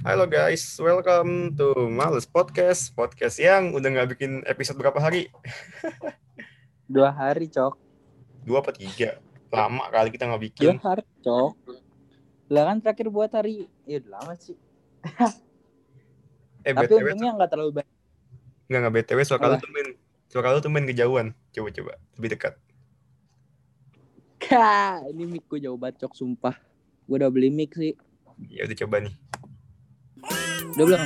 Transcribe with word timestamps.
Halo 0.00 0.24
guys, 0.24 0.62
welcome 0.78 1.52
to 1.54 1.88
Males 1.88 2.24
Podcast. 2.24 2.90
Podcast 2.92 3.36
yang 3.36 3.70
udah 3.70 3.88
nggak 3.88 4.08
bikin 4.12 4.42
episode 4.44 4.74
berapa 4.74 4.96
hari? 4.96 5.26
Dua 6.92 7.10
hari, 7.10 7.46
Cok. 7.46 7.74
Dua 8.42 8.58
apa 8.58 8.70
tiga? 8.70 9.18
Lama 9.48 9.88
kali 9.88 10.08
kita 10.08 10.24
nggak 10.24 10.40
Dua 10.40 10.46
bikin. 10.46 10.74
hari, 10.80 11.04
Cok. 11.20 11.52
Lah 12.48 12.62
kan 12.64 12.76
terakhir 12.80 13.08
buat 13.08 13.30
hari, 13.30 13.66
ya 13.84 13.98
udah 13.98 14.12
lama 14.14 14.32
sih. 14.34 14.56
Eh, 16.66 16.74
Tapi 16.74 16.90
BTW, 16.90 17.00
untungnya 17.06 17.32
nggak 17.32 17.50
terlalu 17.54 17.70
banyak. 17.80 17.94
nggak 18.68 18.80
nggak 18.82 18.94
BTW, 18.98 19.18
suara 19.24 19.46
lu 19.46 19.56
Apa? 19.56 19.62
tumen. 19.62 19.86
Suara 20.28 20.48
lu 20.52 20.60
tumen 20.60 20.84
kejauhan. 20.84 21.26
Coba-coba, 21.48 21.96
lebih 22.18 22.30
dekat. 22.34 22.54
Kah, 24.36 25.00
ini 25.08 25.24
mic 25.24 25.46
gue 25.46 25.62
jauh 25.62 25.78
banget, 25.78 26.02
Cok, 26.04 26.12
sumpah. 26.12 26.58
Gue 27.06 27.16
udah 27.16 27.30
beli 27.30 27.48
mic 27.48 27.72
sih. 27.72 27.94
Ya 28.50 28.66
udah 28.66 28.76
coba 28.84 28.96
nih. 29.00 29.14
Udah 30.78 30.94
belum? 30.94 31.02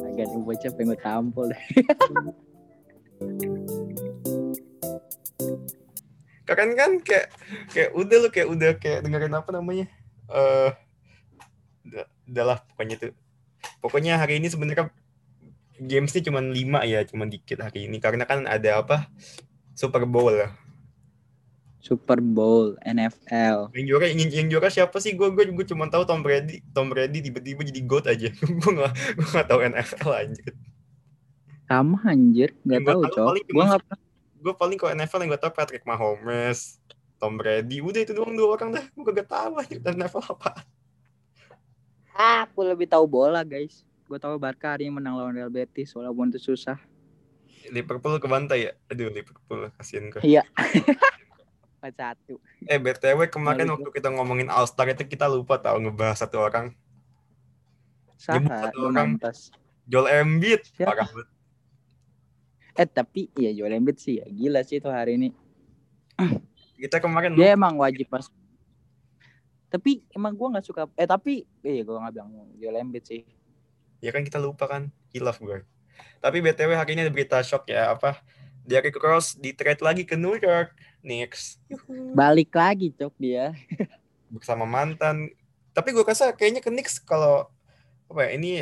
Agak 0.00 0.26
nih 0.32 0.40
bocah 0.40 0.72
pengen 0.72 0.96
tampol 0.96 1.52
deh. 1.52 1.62
Keren 6.48 6.72
kan 6.72 7.04
kayak 7.04 7.28
kayak 7.68 7.90
udah 7.92 8.16
lu 8.16 8.28
kayak 8.32 8.48
udah 8.48 8.70
kayak 8.80 9.04
dengerin 9.04 9.36
apa 9.36 9.50
namanya? 9.52 9.92
Eh 10.32 10.72
udah, 11.84 12.08
udah 12.32 12.44
lah 12.48 12.58
pokoknya 12.64 12.96
tuh. 12.96 13.12
Pokoknya 13.84 14.16
hari 14.16 14.40
ini 14.40 14.48
sebenarnya 14.48 14.88
gamesnya 15.76 16.24
cuma 16.24 16.40
lima 16.40 16.80
ya, 16.88 17.04
cuma 17.04 17.28
dikit 17.28 17.60
hari 17.60 17.92
ini 17.92 18.00
karena 18.00 18.24
kan 18.24 18.48
ada 18.48 18.80
apa? 18.80 19.12
Super 19.76 20.08
Bowl 20.08 20.32
lah. 20.32 20.56
Super 21.86 22.18
Bowl, 22.18 22.74
NFL. 22.82 23.70
Yang 23.70 23.86
juara 23.86 24.04
yang, 24.10 24.18
yang 24.26 24.48
juara 24.50 24.66
siapa 24.66 24.98
sih? 24.98 25.14
Gue 25.14 25.30
gue 25.30 25.46
gue 25.54 25.66
cuma 25.70 25.86
tahu 25.86 26.02
Tom 26.02 26.18
Brady. 26.18 26.58
Tom 26.74 26.90
Brady 26.90 27.22
tiba-tiba 27.22 27.62
jadi 27.62 27.80
GOAT 27.86 28.10
aja. 28.10 28.28
gue 28.58 28.70
nggak 28.74 28.92
gue 29.14 29.28
nggak 29.30 29.46
tahu 29.46 29.60
NFL 29.62 30.10
anjir. 30.10 30.52
Sama 31.70 31.98
anjir, 32.10 32.50
Yang 32.66 32.82
gua 32.82 32.94
tahu, 33.10 33.26
paling 33.30 33.46
Gue 33.46 33.64
pernah. 33.70 33.98
Gue 34.42 34.54
paling 34.54 34.76
kalau 34.78 34.92
NFL 34.98 35.20
yang 35.22 35.30
gue 35.30 35.42
tahu 35.46 35.52
Patrick 35.54 35.84
Mahomes, 35.86 36.82
Tom 37.22 37.38
Brady. 37.38 37.78
Udah 37.78 38.02
itu 38.02 38.12
doang 38.14 38.34
dua 38.34 38.58
orang 38.58 38.74
dah. 38.74 38.84
Gue 38.90 39.12
gak 39.14 39.30
tahu 39.30 39.52
aja 39.62 39.76
dan 39.78 39.94
NFL 40.02 40.26
apa. 40.26 40.50
Aku 42.46 42.66
lebih 42.66 42.90
tahu 42.90 43.06
bola, 43.06 43.46
guys. 43.46 43.86
Gue 44.10 44.18
tahu 44.18 44.38
Barca 44.38 44.74
hari 44.74 44.90
ini 44.90 44.98
menang 44.98 45.18
lawan 45.18 45.34
Real 45.34 45.50
Betis, 45.50 45.94
walaupun 45.94 46.30
itu 46.30 46.38
susah. 46.54 46.78
Liverpool 47.70 48.18
ke 48.22 48.26
bantai 48.30 48.70
ya. 48.70 48.72
Aduh 48.90 49.10
Liverpool 49.10 49.70
kasihan 49.74 50.10
gue. 50.10 50.22
Iya. 50.22 50.46
4-1. 51.92 52.38
Eh 52.66 52.78
btw 52.80 53.20
kemarin 53.30 53.66
Balik 53.66 53.72
waktu 53.78 53.90
kita 54.00 54.08
ngomongin 54.14 54.48
All 54.48 54.66
Star 54.66 54.88
itu 54.90 55.04
kita 55.06 55.30
lupa 55.30 55.60
tahu 55.60 55.82
ngebahas 55.82 56.24
satu 56.24 56.42
orang. 56.42 56.74
Saha, 58.16 58.70
satu 58.70 58.90
orang. 58.90 59.20
Donantas. 59.20 59.54
Joel 59.86 60.24
Embiid. 60.24 60.66
Siapa? 60.74 60.90
Parah 60.90 61.08
banget. 61.12 61.28
Eh 62.76 62.88
tapi 62.88 63.22
ya 63.38 63.50
Joel 63.54 63.78
Embiid 63.78 63.98
sih 64.00 64.18
ya 64.20 64.26
gila 64.26 64.60
sih 64.66 64.82
itu 64.82 64.88
hari 64.90 65.16
ini. 65.20 65.28
Kita 66.82 67.00
kemarin 67.00 67.32
Dia 67.38 67.56
emang 67.56 67.78
wajib 67.80 68.08
pas. 68.10 68.28
Tapi 69.72 70.04
emang 70.12 70.36
gua 70.36 70.56
nggak 70.56 70.66
suka. 70.66 70.88
Eh 70.98 71.08
tapi 71.08 71.46
iya 71.64 71.82
gua 71.86 72.04
nggak 72.04 72.12
bilang 72.14 72.30
Joel 72.58 72.82
Embiid 72.84 73.04
sih. 73.04 73.22
Ya 74.04 74.12
kan 74.12 74.22
kita 74.22 74.36
lupa 74.36 74.68
kan. 74.68 74.92
Hilaf 75.12 75.40
gue. 75.40 75.64
Tapi 76.20 76.44
BTW 76.44 76.76
hari 76.76 76.96
ini 76.96 77.08
ada 77.08 77.12
berita 77.12 77.40
shock 77.40 77.68
ya. 77.68 77.96
Apa? 77.96 78.20
Derrick 78.66 78.98
Rose 78.98 79.38
di 79.38 79.54
trade 79.54 79.80
lagi 79.80 80.02
ke 80.02 80.18
New 80.18 80.34
York 80.34 80.74
Knicks. 81.00 81.62
Yuhu. 81.70 82.12
Balik 82.12 82.50
lagi 82.52 82.90
cok 82.90 83.14
dia. 83.16 83.54
Bersama 84.34 84.66
mantan. 84.66 85.30
Tapi 85.70 85.94
gue 85.94 86.02
rasa 86.02 86.34
kayaknya 86.34 86.60
ke 86.60 86.68
Knicks 86.74 86.98
kalau 86.98 87.46
apa 88.10 88.20
ya 88.26 88.30
ini 88.34 88.52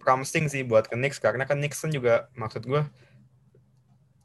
promising 0.00 0.48
sih 0.48 0.64
buat 0.64 0.88
ke 0.88 0.96
Knicks 0.96 1.20
karena 1.20 1.44
kan 1.44 1.60
Knicks 1.60 1.84
kan 1.84 1.92
juga 1.92 2.32
maksud 2.32 2.64
gue 2.64 2.80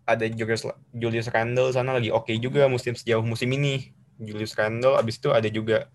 ada 0.04 0.26
Julius 0.28 0.68
Julius 0.92 1.32
Randle 1.32 1.72
sana 1.72 1.96
lagi 1.96 2.12
oke 2.12 2.32
juga 2.40 2.68
musim 2.72 2.96
sejauh 2.96 3.24
musim 3.24 3.52
ini. 3.52 3.92
Julius 4.22 4.56
Randle 4.56 4.96
abis 4.96 5.20
itu 5.20 5.34
ada 5.34 5.50
juga 5.52 5.92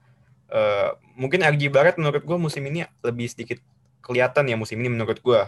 eh, 0.52 0.90
mungkin 1.16 1.40
RJ 1.40 1.72
Barrett 1.72 1.96
menurut 1.96 2.20
gue 2.20 2.36
musim 2.36 2.60
ini 2.68 2.84
lebih 3.00 3.30
sedikit 3.30 3.62
kelihatan 4.04 4.48
ya 4.48 4.56
musim 4.60 4.76
ini 4.80 4.92
menurut 4.92 5.20
gue. 5.20 5.40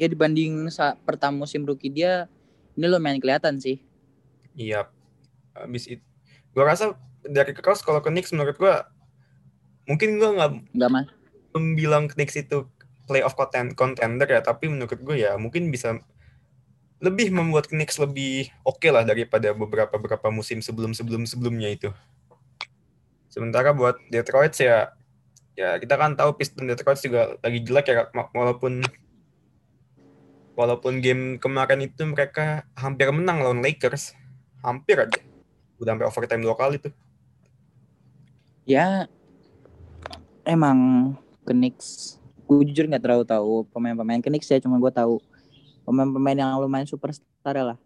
Ya 0.00 0.08
dibanding 0.08 0.72
sa- 0.72 0.96
pertama 1.04 1.44
musim 1.44 1.60
rookie 1.68 1.92
dia 1.92 2.24
ini 2.72 2.88
lumayan 2.88 3.20
kelihatan 3.20 3.60
sih. 3.60 3.84
Iya. 4.56 4.88
Abis 5.52 5.92
itu 5.92 6.04
gue 6.50 6.64
rasa 6.64 6.96
dari 7.22 7.52
Rose 7.52 7.84
kalau 7.84 8.00
ke 8.00 8.08
Knicks 8.08 8.32
menurut 8.32 8.56
gue 8.56 8.74
mungkin 9.84 10.16
gue 10.16 10.30
nggak 10.34 10.50
Nggak 10.72 10.90
mah. 10.90 11.04
bilang 11.76 12.08
Knicks 12.08 12.40
itu 12.40 12.64
playoff 13.04 13.34
content 13.34 13.74
contender 13.74 14.24
ya, 14.24 14.40
tapi 14.40 14.70
menurut 14.70 14.96
gue 14.96 15.16
ya 15.18 15.34
mungkin 15.36 15.68
bisa 15.68 15.98
lebih 17.00 17.28
membuat 17.28 17.68
Knicks 17.68 18.00
lebih 18.00 18.48
oke 18.62 18.86
lah 18.88 19.02
daripada 19.04 19.52
beberapa 19.52 19.94
beberapa 20.00 20.28
musim 20.32 20.64
sebelum 20.64 20.96
sebelum 20.96 21.28
sebelumnya 21.28 21.68
itu. 21.68 21.90
Sementara 23.30 23.70
buat 23.70 23.98
Detroit 24.10 24.54
ya 24.58 24.94
ya 25.58 25.76
kita 25.76 25.94
kan 25.98 26.16
tahu 26.16 26.38
Pistons 26.40 26.66
Detroit 26.66 26.98
juga 27.02 27.20
lagi 27.42 27.58
jelek 27.62 27.86
ya 27.90 27.98
walaupun 28.32 28.80
walaupun 30.58 31.02
game 31.02 31.36
kemarin 31.38 31.84
itu 31.84 32.02
mereka 32.06 32.66
hampir 32.78 33.10
menang 33.10 33.42
lawan 33.42 33.62
Lakers 33.62 34.14
hampir 34.60 35.00
aja 35.00 35.20
udah 35.80 35.96
sampai 35.96 36.06
overtime 36.06 36.44
dua 36.44 36.56
kali 36.58 36.76
tuh 36.76 36.92
Ya 38.70 39.10
emang 40.46 41.10
ke 41.42 41.50
Knicks. 41.50 42.22
Gue 42.46 42.62
jujur 42.70 42.86
nggak 42.86 43.02
terlalu 43.02 43.24
tahu 43.26 43.52
pemain-pemain 43.74 44.22
ke 44.22 44.30
Knicks 44.30 44.46
ya, 44.46 44.62
cuma 44.62 44.78
gue 44.78 44.92
tahu 44.94 45.18
pemain-pemain 45.82 46.38
yang 46.38 46.54
lumayan 46.62 46.86
superstar 46.86 47.56
lah. 47.58 47.78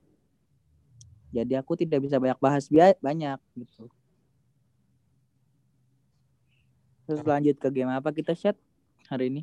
Jadi 1.33 1.57
aku 1.57 1.73
tidak 1.75 2.05
bisa 2.05 2.21
banyak 2.21 2.37
bahas 2.37 2.69
banyak 2.69 3.39
gitu. 3.57 3.89
Terus 7.09 7.21
lanjut 7.25 7.57
ke 7.57 7.69
game 7.73 7.89
apa 7.89 8.13
kita 8.13 8.37
chat 8.37 8.57
hari 9.09 9.33
ini? 9.33 9.43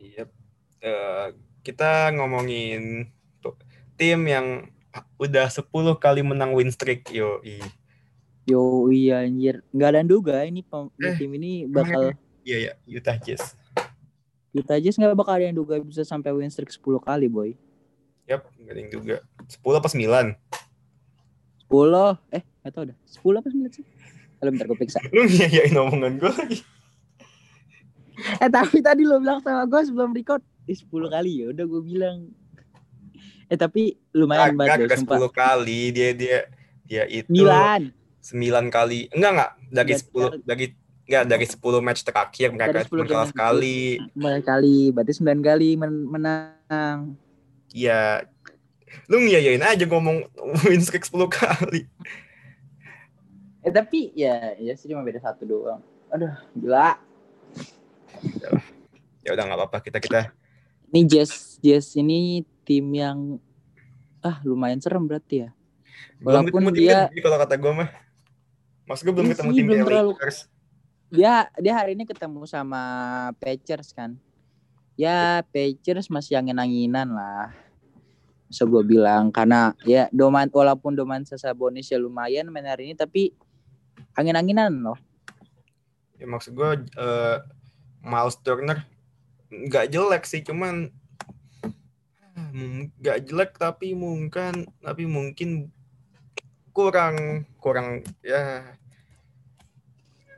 Iya. 0.00 0.24
Eh, 0.80 1.28
kita 1.60 2.12
ngomongin 2.12 3.08
tim 3.94 4.20
yang 4.24 4.46
udah 5.18 5.46
10 5.46 5.66
kali 5.96 6.22
menang 6.22 6.54
win 6.54 6.70
streak 6.70 7.10
yo. 7.10 7.42
Yo 8.44 8.60
iya 8.88 9.20
anjir, 9.20 9.60
nggak 9.70 9.88
ada 9.90 9.98
yang 10.00 10.10
duga 10.10 10.36
ini 10.42 10.62
pem- 10.62 10.94
Eh, 10.96 11.14
tim 11.18 11.30
ini 11.34 11.66
bakal 11.66 12.14
Iya 12.42 12.56
ya, 12.58 12.72
Utah 12.88 13.18
Jazz. 13.18 13.52
kita 14.48 14.74
aja 14.74 14.88
nggak 14.88 15.12
bakal 15.14 15.36
ada 15.36 15.44
yang 15.44 15.54
duga 15.54 15.76
bisa 15.78 16.00
sampai 16.02 16.32
win 16.32 16.48
streak 16.48 16.72
10 16.72 16.80
kali 16.98 17.28
boy. 17.28 17.52
Yap, 18.24 18.48
gak 18.48 18.72
ada 18.72 18.80
yang 18.80 18.90
juga. 18.90 19.16
10 19.46 19.76
apa 19.76 19.88
9? 19.88 20.34
10 21.68 22.16
eh 22.32 22.42
nggak 22.64 22.72
tahu 22.72 22.84
dah 22.88 22.96
10 23.04 23.38
apa 23.38 23.48
9 23.52 23.68
sih? 23.70 23.84
Kalau 24.38 24.50
bentar 24.54 24.66
gue 24.66 24.78
periksa. 24.78 24.98
Lu 25.14 25.26
nyayain 25.26 25.74
omongan 25.74 26.12
gue 26.16 26.32
lagi. 26.32 26.58
Eh 28.40 28.50
tapi 28.50 28.80
tadi 28.80 29.02
lo 29.04 29.20
bilang 29.20 29.38
sama 29.42 29.62
gue 29.64 29.80
sebelum 29.84 30.10
record 30.10 30.40
eh, 30.68 30.76
10 30.76 30.86
kali 31.08 31.32
ya 31.40 31.46
udah 31.50 31.64
gue 31.64 31.82
bilang. 31.82 32.18
Eh 33.48 33.56
tapi 33.56 33.96
lumayan 34.12 34.52
banget 34.54 34.84
Kagak 34.84 34.88
deh 34.92 34.98
sumpah. 35.00 35.18
10 35.24 35.32
kali 35.32 35.80
dia 35.90 36.10
dia 36.12 36.38
dia 36.84 37.02
itu 37.08 37.28
Milan 37.32 37.90
9 38.20 38.68
kali. 38.68 39.08
Enggak 39.10 39.30
enggak 39.32 39.50
dari 39.72 39.92
Dari- 39.96 40.04
10 40.04 40.44
dari 40.44 40.66
enggak 41.08 41.24
dari 41.24 41.46
10 41.48 41.80
match 41.80 42.00
terakhir 42.04 42.48
mereka 42.52 42.68
Dari 42.68 42.84
10 42.84 42.92
cuma 42.92 43.04
kalah 43.08 43.28
sekali. 43.32 43.80
Banyak 44.12 44.44
kali 44.44 44.76
berarti 44.92 45.12
9 45.16 45.40
kali 45.40 45.68
men- 45.74 46.06
menang. 46.06 46.98
Iya. 47.72 48.28
Lu 49.08 49.16
ngiyain 49.16 49.60
aja 49.60 49.84
ngomong 49.84 50.28
win 50.68 50.80
streak 50.84 51.08
10 51.08 51.24
kali. 51.28 51.88
Eh 53.64 53.72
tapi 53.72 54.12
ya 54.12 54.52
ya 54.56 54.76
sih 54.76 54.88
cuma 54.88 55.00
beda 55.00 55.20
satu 55.20 55.48
doang. 55.48 55.80
Aduh 56.08 56.32
gila. 56.52 57.00
Ya 59.24 59.30
udah 59.32 59.44
nggak 59.44 59.58
apa-apa 59.60 59.78
kita 59.80 60.00
kita 60.00 60.32
Ini 60.88 61.00
Jazz 61.04 61.60
Jazz 61.60 61.92
ini 61.94 62.40
tim 62.64 62.88
yang 62.90 63.36
ah 64.20 64.40
lumayan 64.42 64.80
serem 64.80 65.04
berarti 65.04 65.46
ya. 65.46 65.50
belum 66.18 66.46
Walaupun 66.46 66.50
ketemu 66.50 66.70
tim 66.70 66.82
dia- 66.82 67.06
gede 67.08 67.20
kalau 67.20 67.38
kata 67.38 67.54
gue 67.54 67.72
mah. 67.74 67.90
Maksud 68.84 69.02
gue 69.04 69.14
belum 69.14 69.28
ketemu 69.28 69.50
tim 69.52 69.64
belum 69.64 69.80
terlalu- 69.84 70.14
Lakers. 70.16 70.38
Dia 71.08 71.32
dia 71.56 71.72
hari 71.72 71.92
ini 71.92 72.04
ketemu 72.04 72.44
sama 72.44 72.82
Pacers 73.36 73.92
kan. 73.92 74.16
Ya 74.94 75.44
Pacers 75.46 76.08
masih 76.08 76.36
angin-anginan 76.36 77.08
lah. 77.08 77.54
So 78.48 78.64
gue 78.64 78.80
bilang 78.82 79.28
karena 79.28 79.76
ya 79.84 80.08
Doman 80.10 80.48
walaupun 80.48 80.92
Doman 80.92 81.22
Sabonis 81.22 81.86
ya 81.86 82.00
lumayan 82.00 82.48
main 82.48 82.64
hari 82.64 82.88
ini 82.88 82.94
tapi 82.94 83.36
angin-anginan 84.14 84.72
loh. 84.74 84.98
Ya, 86.16 86.26
maksud 86.26 86.50
gue 86.52 86.68
eh, 86.90 87.36
Miles 88.02 88.36
Turner 88.40 88.82
nggak 89.48 89.88
jelek 89.88 90.24
sih, 90.28 90.44
cuman 90.44 90.92
hmm, 92.36 92.92
nggak 93.00 93.18
jelek 93.24 93.52
tapi 93.56 93.96
mungkin 93.96 94.68
tapi 94.80 95.04
mungkin 95.08 95.72
kurang 96.70 97.48
kurang 97.58 98.06
ya 98.22 98.62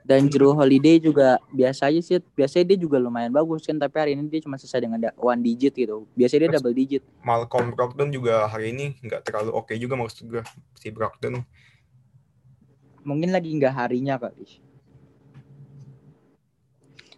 Dan 0.01 0.27
Drew 0.27 0.51
Holiday 0.51 0.99
juga 0.99 1.39
biasa 1.55 1.87
aja 1.87 2.03
sih. 2.03 2.19
Biasanya 2.35 2.75
dia 2.75 2.79
juga 2.83 2.99
lumayan 2.99 3.31
bagus 3.31 3.63
kan, 3.63 3.79
tapi 3.79 3.95
hari 3.95 4.11
ini 4.19 4.27
dia 4.27 4.43
cuma 4.43 4.59
selesai 4.59 4.83
dengan 4.83 4.99
one 5.15 5.39
digit 5.39 5.71
gitu. 5.71 6.03
Biasanya 6.19 6.41
dia 6.41 6.49
Terus- 6.51 6.59
double 6.67 6.75
digit. 6.75 7.03
Malcolm 7.23 7.71
Brogdon 7.71 8.11
juga 8.11 8.43
hari 8.51 8.75
ini 8.75 8.99
nggak 9.07 9.23
terlalu 9.23 9.55
oke 9.55 9.71
juga 9.79 9.95
maksud 9.95 10.27
gue 10.27 10.43
si 10.83 10.91
Brogdon. 10.91 11.47
Mungkin 13.07 13.31
lagi 13.31 13.55
nggak 13.55 13.71
harinya 13.71 14.19
kali. 14.19 14.59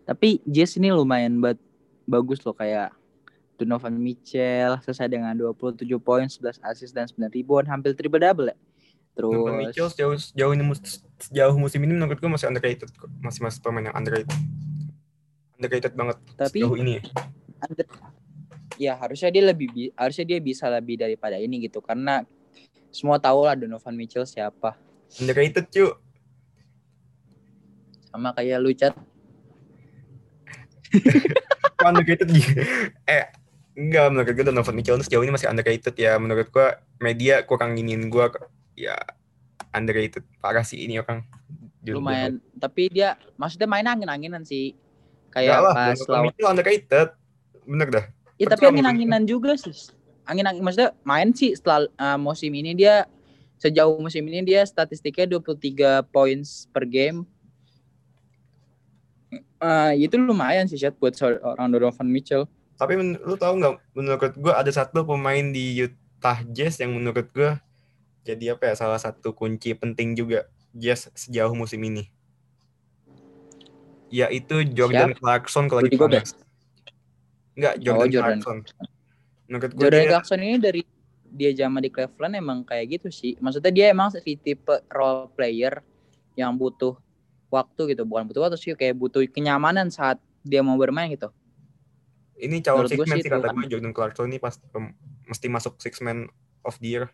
Tapi 0.04 0.44
Jazz 0.44 0.76
ini 0.76 0.92
lumayan 0.92 1.40
banget 1.40 1.64
bagus 2.12 2.44
loh 2.44 2.52
kayak 2.52 2.92
Donovan 3.56 3.96
Mitchell 3.96 4.76
selesai 4.84 5.08
dengan 5.08 5.32
27 5.32 5.80
poin, 5.96 6.28
11 6.28 6.60
assist 6.60 6.92
dan 6.92 7.08
9 7.08 7.32
rebound, 7.32 7.64
hampir 7.72 7.96
triple 7.96 8.20
double 8.20 8.52
ya. 8.52 8.56
Terus 9.16 9.32
Donovan 9.32 9.56
Mitchell 9.64 9.88
sejauh 9.88 10.16
sejauh 10.20 10.52
ini 10.52 10.64
sejauh 11.16 11.54
musim 11.56 11.80
ini 11.80 11.96
menurut 11.96 12.20
gue 12.20 12.28
masih 12.28 12.52
underrated 12.52 12.92
kok. 12.92 13.08
Masih 13.24 13.40
masih 13.40 13.60
pemain 13.64 13.88
yang 13.88 13.96
underrated. 13.96 14.28
Underrated 15.56 15.92
banget 15.96 16.16
tapi 16.36 16.60
sejauh 16.60 16.76
ini. 16.76 17.00
under- 17.62 17.88
ya 18.80 18.96
harusnya 18.98 19.30
dia 19.30 19.44
lebih 19.46 19.68
bi- 19.70 19.94
harusnya 19.94 20.24
dia 20.26 20.38
bisa 20.42 20.66
lebih 20.66 20.96
daripada 20.98 21.36
ini 21.38 21.62
gitu 21.68 21.78
karena 21.84 22.24
semua 22.90 23.20
tahu 23.20 23.46
lah 23.46 23.54
Donovan 23.56 23.94
Mitchell 23.94 24.26
siapa. 24.26 24.74
Underrated 25.20 25.70
cuy. 25.70 25.92
Sama 28.10 28.36
kayak 28.36 28.58
lu 28.60 28.72
chat 28.76 28.92
Kok 30.92 31.40
underrated 31.86 32.28
gitu. 32.30 32.52
Eh 33.08 33.24
enggak 33.72 34.06
menurut 34.12 34.32
gue 34.36 34.44
Donovan 34.44 34.74
Mitchell 34.76 35.00
sejauh 35.00 35.24
ini 35.24 35.32
masih 35.32 35.48
underrated 35.48 35.94
ya. 35.96 36.18
Menurut 36.20 36.48
gue 36.52 36.68
media 37.00 37.42
kurang 37.42 37.74
nginin 37.74 38.12
gue 38.12 38.26
ya 38.76 38.96
underrated 39.72 40.24
parah 40.38 40.64
sih 40.64 40.84
ini 40.84 41.00
orang. 41.00 41.24
lumayan 41.82 42.38
tapi 42.62 42.86
dia 42.94 43.18
maksudnya 43.34 43.66
main 43.66 43.86
angin-anginan 43.88 44.46
sih. 44.46 44.78
Enggak 45.34 45.34
Kayak 45.34 45.58
lah, 45.58 45.74
pas 45.74 45.98
Donovan 45.98 46.12
lawan 46.14 46.24
Mitchell 46.30 46.50
underrated. 46.54 47.08
Bener 47.66 47.88
dah. 47.90 48.04
Iya 48.38 48.46
tapi 48.52 48.62
Pertama 48.66 48.74
angin-anginan 48.78 49.22
juga 49.26 49.52
sih. 49.58 49.74
Angin-angin 50.26 50.62
maksudnya 50.62 50.90
main 51.02 51.34
sih 51.34 51.58
setelah 51.58 51.90
uh, 51.98 52.18
musim 52.18 52.54
ini 52.54 52.78
dia 52.78 53.10
sejauh 53.62 53.94
musim 54.02 54.26
ini 54.26 54.42
dia 54.42 54.66
statistiknya 54.66 55.38
23 55.38 56.02
points 56.10 56.66
per 56.74 56.82
game. 56.86 57.22
Eh, 59.62 60.10
itu 60.10 60.18
lumayan 60.18 60.66
sih 60.66 60.74
chat 60.74 60.98
buat 60.98 61.14
seorang 61.14 61.70
Donovan 61.70 62.10
Mitchell. 62.10 62.50
Tapi 62.74 62.98
men- 62.98 63.22
lu 63.22 63.38
tahu 63.38 63.62
nggak 63.62 63.74
menurut 63.94 64.34
gue 64.34 64.50
ada 64.50 64.66
satu 64.74 65.06
pemain 65.06 65.54
di 65.54 65.86
Utah 65.86 66.42
Jazz 66.50 66.82
yang 66.82 66.98
menurut 66.98 67.30
gue 67.30 67.54
jadi 68.26 68.58
apa 68.58 68.70
ya 68.70 68.74
salah 68.74 68.98
satu 68.98 69.30
kunci 69.30 69.78
penting 69.78 70.18
juga 70.18 70.50
Jazz 70.74 71.14
sejauh 71.14 71.54
musim 71.54 71.78
ini. 71.86 72.10
Yaitu 74.10 74.66
Jordan 74.74 75.14
Clarkson 75.14 75.70
kalau 75.70 75.86
lagi 75.86 75.94
Gobert? 75.94 76.26
panas. 76.26 76.34
Enggak, 77.54 77.74
Jordan, 77.78 78.02
Oh, 78.02 78.10
Jordan. 78.10 78.38
Clarkson. 78.42 78.58
Menurut 79.46 79.70
gue 79.78 79.82
Jordan 79.86 80.02
dia, 80.02 80.10
Clarkson 80.10 80.40
ini 80.42 80.56
dari 80.58 80.82
dia 81.32 81.50
zaman 81.54 81.80
di 81.86 81.90
Cleveland 81.94 82.34
emang 82.34 82.58
kayak 82.66 82.98
gitu 82.98 83.08
sih. 83.14 83.38
Maksudnya 83.38 83.70
dia 83.70 83.86
emang 83.94 84.10
si 84.10 84.34
tipe 84.34 84.74
role 84.90 85.30
player 85.38 85.80
yang 86.34 86.58
butuh 86.58 86.98
waktu 87.52 87.92
gitu, 87.92 88.08
bukan 88.08 88.24
butuh 88.24 88.48
waktu 88.48 88.56
sih 88.56 88.72
kayak 88.72 88.96
butuh 88.96 89.20
kenyamanan 89.28 89.92
saat 89.92 90.16
dia 90.40 90.64
mau 90.64 90.74
bermain 90.80 91.12
gitu. 91.12 91.28
ini 92.42 92.58
calon 92.58 92.90
six 92.90 92.98
man 93.06 93.22
sih 93.22 93.30
kata 93.30 93.52
kan. 93.52 93.54
gue 93.54 93.70
Jordan 93.70 93.94
Clarkson 93.94 94.26
ini 94.26 94.42
pas 94.42 94.56
pem- 94.58 94.96
mesti 95.30 95.46
masuk 95.46 95.78
six 95.78 96.02
man 96.02 96.26
of 96.66 96.74
the 96.82 96.88
year. 96.90 97.04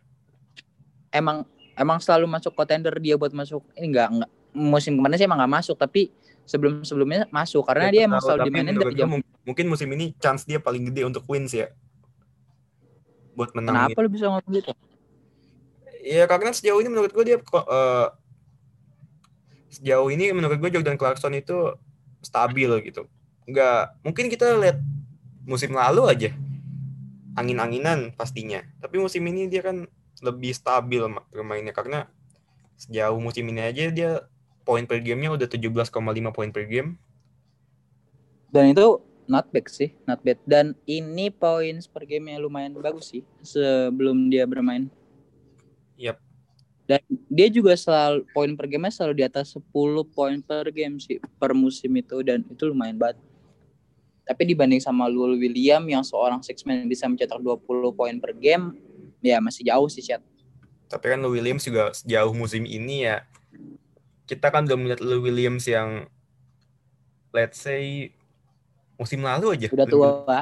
Emang 1.13 1.45
emang 1.77 2.01
selalu 2.01 2.25
masuk 2.25 2.57
contender 2.57 2.95
dia 2.97 3.13
buat 3.13 3.29
masuk 3.29 3.61
ini 3.77 3.93
enggak 3.93 4.09
enggak 4.09 4.31
musim 4.57 4.97
kemarin 4.97 5.21
sih 5.21 5.29
emang 5.29 5.37
enggak 5.37 5.61
masuk 5.61 5.77
tapi 5.77 6.09
sebelum 6.49 6.81
sebelumnya 6.81 7.29
masuk 7.29 7.61
karena 7.69 7.87
Gak 7.87 7.93
dia 7.93 8.03
emang 8.09 8.21
selalu 8.25 8.39
dimainin 8.49 8.73
dari 8.73 8.93
jam 8.97 9.07
mung- 9.13 9.29
mungkin 9.45 9.65
musim 9.69 9.85
ini 9.93 10.17
chance 10.17 10.49
dia 10.49 10.57
paling 10.57 10.89
gede 10.89 11.05
untuk 11.05 11.21
wins 11.29 11.53
ya. 11.53 11.69
Buat 13.37 13.53
menang 13.53 13.93
Kenapa 13.93 14.01
lu 14.01 14.09
bisa 14.09 14.25
ngomong 14.33 14.49
gitu? 14.49 14.73
Ya 16.01 16.25
karena 16.25 16.49
sejauh 16.49 16.81
ini 16.81 16.89
menurut 16.89 17.13
gue 17.13 17.21
dia 17.21 17.37
eh, 17.37 18.07
sejauh 19.69 20.09
ini 20.09 20.33
menurut 20.33 20.57
gue 20.57 20.69
Jordan 20.73 20.97
Clarkson 20.97 21.33
itu 21.37 21.77
stabil 22.25 22.69
gitu. 22.85 23.05
Enggak, 23.45 23.97
mungkin 24.05 24.27
kita 24.29 24.57
lihat 24.59 24.77
musim 25.45 25.73
lalu 25.73 26.05
aja 26.09 26.29
angin-anginan 27.39 28.11
pastinya. 28.13 28.59
Tapi 28.83 28.99
musim 28.99 29.23
ini 29.25 29.47
dia 29.47 29.63
kan 29.63 29.87
lebih 30.19 30.51
stabil 30.51 30.99
ma- 31.07 31.23
bermainnya 31.31 31.71
karena 31.71 32.11
sejauh 32.75 33.19
musim 33.19 33.47
ini 33.47 33.63
aja 33.63 33.87
dia 33.91 34.11
poin 34.67 34.83
per 34.83 34.99
gamenya 34.99 35.33
udah 35.33 35.47
17,5 35.47 36.35
poin 36.35 36.51
per 36.51 36.67
game. 36.67 36.99
Dan 38.51 38.73
itu 38.75 38.99
not 39.29 39.47
bad 39.53 39.65
sih, 39.69 39.93
not 40.09 40.19
bad. 40.25 40.37
Dan 40.43 40.75
ini 40.89 41.29
poin 41.31 41.79
per 41.89 42.03
game 42.03 42.33
lumayan 42.41 42.75
bagus 42.75 43.13
sih 43.13 43.23
sebelum 43.45 44.27
dia 44.27 44.43
bermain. 44.49 44.89
Yap. 45.95 46.28
Dan 46.89 47.05
dia 47.29 47.53
juga 47.53 47.77
selalu 47.77 48.25
poin 48.33 48.49
per 48.57 48.65
game 48.65 48.89
selalu 48.89 49.21
di 49.21 49.23
atas 49.29 49.53
10 49.53 49.61
poin 50.09 50.41
per 50.41 50.73
game 50.73 50.97
sih 50.97 51.21
per 51.37 51.53
musim 51.53 51.93
itu 51.93 52.25
dan 52.25 52.41
itu 52.41 52.65
lumayan 52.65 52.97
banget. 52.97 53.21
Tapi 54.25 54.41
dibanding 54.49 54.81
sama 54.81 55.05
Lul 55.05 55.37
William 55.37 55.85
yang 55.85 56.01
seorang 56.01 56.41
six 56.41 56.65
man 56.65 56.89
bisa 56.89 57.05
mencetak 57.05 57.37
20 57.37 57.93
poin 57.93 58.17
per 58.17 58.33
game, 58.33 58.73
ya 59.21 59.37
masih 59.37 59.69
jauh 59.69 59.85
sih 59.85 60.01
chat. 60.01 60.25
Tapi 60.89 61.13
kan 61.13 61.21
Lou 61.21 61.37
Williams 61.37 61.61
juga 61.61 61.93
sejauh 61.93 62.33
musim 62.33 62.65
ini 62.65 63.05
ya 63.05 63.21
kita 64.25 64.49
kan 64.49 64.65
belum 64.65 64.89
melihat 64.89 65.01
Lou 65.05 65.21
Williams 65.21 65.69
yang 65.69 66.09
let's 67.29 67.61
say 67.61 68.09
musim 68.97 69.21
lalu 69.21 69.53
aja. 69.53 69.69
Udah 69.69 69.85
tua. 69.85 70.41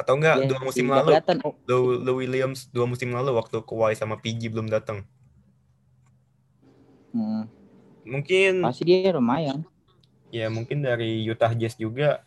Atau 0.00 0.16
enggak 0.16 0.40
Ya, 0.40 0.48
dua 0.48 0.60
musim 0.64 0.88
lalu 0.88 1.12
kelihatan. 1.12 1.36
Lou, 1.68 2.00
Lou 2.00 2.16
Williams 2.24 2.72
dua 2.72 2.88
musim 2.88 3.12
lalu 3.12 3.36
waktu 3.36 3.60
Kawhi 3.60 3.92
sama 3.92 4.16
PG 4.16 4.48
belum 4.48 4.72
datang. 4.72 5.04
hmm, 7.12 7.44
Mungkin 8.08 8.64
masih 8.64 8.84
dia 8.88 9.12
lumayan. 9.12 9.60
ya 10.30 10.46
mungkin 10.48 10.80
dari 10.80 11.26
Utah 11.26 11.50
Jazz 11.52 11.74
juga 11.74 12.22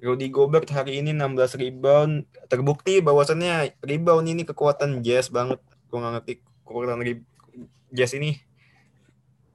Rudy 0.00 0.28
Gobert 0.28 0.68
hari 0.72 1.00
ini 1.00 1.12
16 1.12 1.56
rebound 1.56 2.24
terbukti 2.48 3.00
bahwasannya 3.00 3.76
rebound 3.80 4.26
ini 4.28 4.42
kekuatan 4.44 5.00
Jazz 5.00 5.28
banget. 5.28 5.60
Gue 5.88 5.98
nggak 6.00 6.12
ngerti 6.20 6.32
kekuatan 6.64 7.00
Jazz 7.92 8.12
ini 8.12 8.40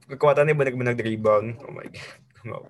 kekuatannya 0.08 0.54
benar-benar 0.56 0.94
di 0.96 1.04
rebound. 1.04 1.62
Oh 1.62 1.70
my 1.70 1.86
god. 1.86 2.66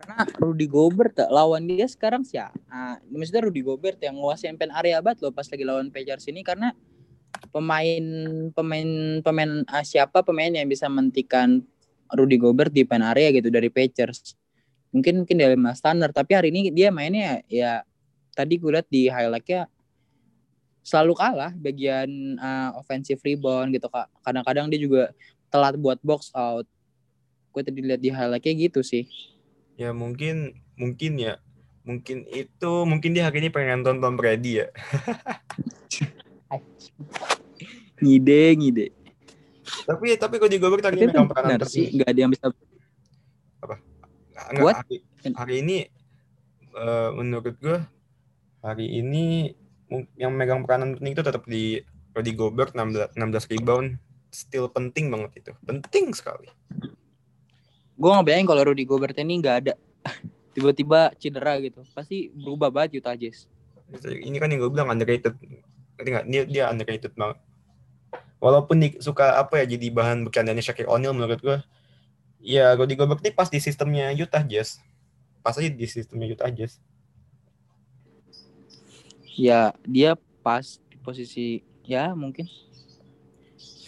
Karena 0.00 0.24
Rudy 0.40 0.64
Gobert 0.64 1.12
lawan 1.28 1.68
dia 1.68 1.84
sekarang 1.84 2.24
sih 2.24 2.40
ya. 2.40 2.48
Ah, 2.72 2.96
maksudnya 3.12 3.44
Rudy 3.44 3.60
Gobert 3.60 4.00
yang 4.00 4.16
nguasain 4.16 4.56
pen 4.56 4.72
area 4.72 5.04
banget 5.04 5.28
loh 5.28 5.32
pas 5.32 5.44
lagi 5.44 5.60
lawan 5.60 5.92
Pacers 5.92 6.24
ini 6.32 6.40
karena 6.40 6.72
pemain 7.52 8.04
pemain 8.56 8.90
pemain 9.20 9.50
ah, 9.68 9.84
siapa 9.84 10.24
pemain 10.24 10.48
yang 10.48 10.64
bisa 10.64 10.88
mentikan 10.88 11.60
Rudy 12.10 12.40
Gobert 12.40 12.72
di 12.72 12.88
pen 12.88 13.04
area 13.04 13.28
gitu 13.28 13.52
dari 13.52 13.68
Pacers. 13.68 14.34
Mungkin 14.90 15.22
mungkin 15.22 15.36
dari 15.36 15.54
Mas 15.54 15.78
Tanner 15.84 16.10
tapi 16.10 16.32
hari 16.34 16.48
ini 16.48 16.72
dia 16.72 16.88
mainnya 16.90 17.44
ya 17.46 17.84
tadi 18.32 18.56
gue 18.56 18.72
lihat 18.72 18.88
di 18.88 19.06
highlightnya 19.06 19.68
selalu 20.80 21.12
kalah 21.12 21.52
bagian 21.60 22.40
ah, 22.40 22.72
offensive 22.80 23.20
rebound 23.20 23.76
gitu 23.76 23.86
kak. 23.92 24.08
Kadang-kadang 24.24 24.72
dia 24.72 24.80
juga 24.80 25.12
telat 25.52 25.76
buat 25.76 26.00
box 26.00 26.32
out. 26.32 26.64
Gue 27.52 27.62
tadi 27.62 27.84
lihat 27.84 28.00
di 28.00 28.08
highlightnya 28.08 28.52
gitu 28.56 28.80
sih. 28.80 29.04
Ya 29.80 29.96
mungkin 29.96 30.60
mungkin 30.76 31.16
ya 31.16 31.40
mungkin 31.88 32.28
itu 32.28 32.72
mungkin 32.84 33.16
dia 33.16 33.24
hari 33.32 33.40
ini 33.40 33.48
pengen 33.48 33.80
nonton 33.80 34.04
Tom 34.04 34.14
Brady 34.20 34.60
ya. 34.60 34.68
ngide 38.00 38.56
ngide 38.56 38.86
Tapi 39.84 40.16
tapi 40.16 40.36
tapi 40.80 40.96
ini 40.98 41.04
itu 41.08 41.12
megang 41.12 41.28
peranan 41.28 41.60
sih 41.68 41.92
nggak 41.94 42.08
ada 42.08 42.20
yang 42.20 42.32
bisa 42.32 42.48
Enggak, 44.50 44.64
What? 44.66 44.76
hari, 44.82 44.96
hari 45.36 45.54
ini 45.62 45.76
eh, 46.74 47.10
menurut 47.14 47.54
gue 47.60 47.78
hari 48.64 48.86
ini 48.98 49.52
yang 50.18 50.34
megang 50.34 50.64
peranan 50.66 50.96
penting 50.98 51.14
itu 51.14 51.22
tetap 51.22 51.44
di 51.46 51.78
Rudy 52.16 52.32
Gobert 52.34 52.74
16 52.74 53.14
16 53.14 53.52
rebound 53.54 54.00
still 54.30 54.70
penting 54.70 55.10
banget 55.10 55.42
itu. 55.42 55.52
Penting 55.66 56.14
sekali. 56.14 56.50
Gue 58.00 58.08
nggak 58.08 58.24
bayangin 58.24 58.48
kalau 58.48 58.62
Rudy 58.64 58.84
Gobert 58.88 59.16
ini 59.20 59.44
nggak 59.44 59.56
ada 59.60 59.74
tiba-tiba 60.56 61.12
cedera 61.20 61.60
gitu 61.60 61.84
pasti 61.92 62.32
berubah 62.32 62.72
banget 62.72 63.04
Utah 63.04 63.14
Jazz 63.14 63.44
Ini 64.06 64.38
kan 64.38 64.46
yang 64.54 64.62
gue 64.62 64.70
bilang 64.70 64.86
underrated. 64.86 65.34
Dia 65.98 66.46
dia 66.46 66.64
underrated 66.70 67.10
banget. 67.18 67.42
Walaupun 68.38 68.78
di, 68.78 68.94
suka 69.02 69.34
apa 69.34 69.58
ya 69.58 69.74
jadi 69.74 69.90
bahan 69.90 70.30
bercandanya 70.30 70.62
Shaquille 70.62 70.86
O'Neal 70.86 71.10
menurut 71.10 71.42
gue. 71.42 71.58
Ya 72.38 72.70
Rudy 72.78 72.94
Gobert 72.94 73.18
ini 73.26 73.34
pas 73.34 73.50
di 73.50 73.58
sistemnya 73.58 74.14
Utah 74.14 74.46
Jazz. 74.46 74.78
Pas 75.42 75.58
aja 75.58 75.66
di 75.66 75.86
sistemnya 75.90 76.30
Utah 76.30 76.54
Jazz. 76.54 76.78
ya 79.40 79.72
dia 79.88 80.20
pas 80.44 80.76
di 80.92 80.96
posisi 81.00 81.64
ya 81.88 82.12
mungkin 82.12 82.44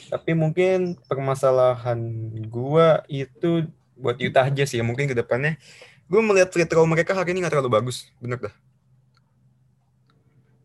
Tapi 0.09 0.33
mungkin 0.33 0.97
permasalahan 1.09 2.00
gua 2.49 3.00
itu 3.09 3.69
buat 4.03 4.19
Utah 4.19 4.51
aja 4.51 4.67
sih. 4.67 4.83
Mungkin 4.83 5.07
ke 5.07 5.15
depannya 5.15 5.55
gue 6.11 6.21
melihat 6.21 6.51
free 6.51 6.67
throw 6.67 6.85
mereka 6.85 7.15
hari 7.15 7.33
ini 7.33 7.47
nggak 7.47 7.55
terlalu 7.55 7.71
bagus. 7.79 8.11
Bener 8.19 8.37
dah. 8.43 8.55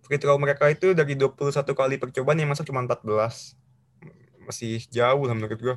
Free 0.03 0.17
throw 0.17 0.35
mereka 0.41 0.65
itu 0.73 0.97
dari 0.97 1.13
21 1.13 1.53
kali 1.77 1.95
percobaan 2.01 2.41
yang 2.41 2.49
masuk 2.49 2.65
cuma 2.65 2.81
14. 2.81 3.53
Masih 4.49 4.81
jauh 4.89 5.23
lah 5.29 5.35
menurut 5.37 5.59
gue. 5.61 5.75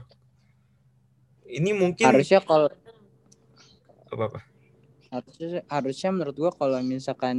Ini 1.50 1.76
mungkin 1.76 2.06
Harusnya 2.08 2.40
kalau 2.40 2.70
apa-apa. 4.10 4.42
harusnya 5.10 5.66
harusnya 5.66 6.10
menurut 6.14 6.36
gua 6.38 6.50
kalau 6.54 6.78
misalkan 6.86 7.38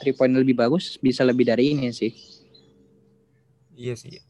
three 0.00 0.12
point 0.12 0.32
lebih 0.32 0.52
bagus 0.52 1.00
bisa 1.00 1.24
lebih 1.24 1.48
dari 1.48 1.72
ini 1.72 1.88
sih. 1.88 2.12
Iya 3.76 3.96
sih. 3.96 4.20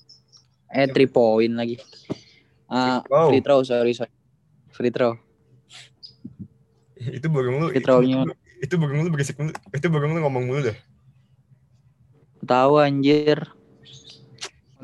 Eh 0.71 0.87
three 0.91 1.11
point 1.11 1.55
lagi. 1.55 1.79
Throw. 3.07 3.31
free 3.31 3.43
throw 3.43 3.62
sorry 3.67 3.95
sorry. 3.95 4.15
Free 4.76 4.92
throw. 4.92 5.16
Itu 7.00 7.33
burung 7.33 7.64
lu. 7.64 7.73
Free 7.73 7.80
throw-nya. 7.80 8.28
Itu, 8.28 8.37
itu 8.61 8.75
burung 8.76 9.00
lu 9.00 9.09
berisik 9.09 9.40
mulu. 9.40 9.56
Itu 9.73 9.88
burung 9.88 10.12
lu 10.12 10.21
ngomong 10.21 10.45
mulu 10.45 10.61
dah. 10.68 10.76
Tahu 12.45 12.76
anjir. 12.76 13.40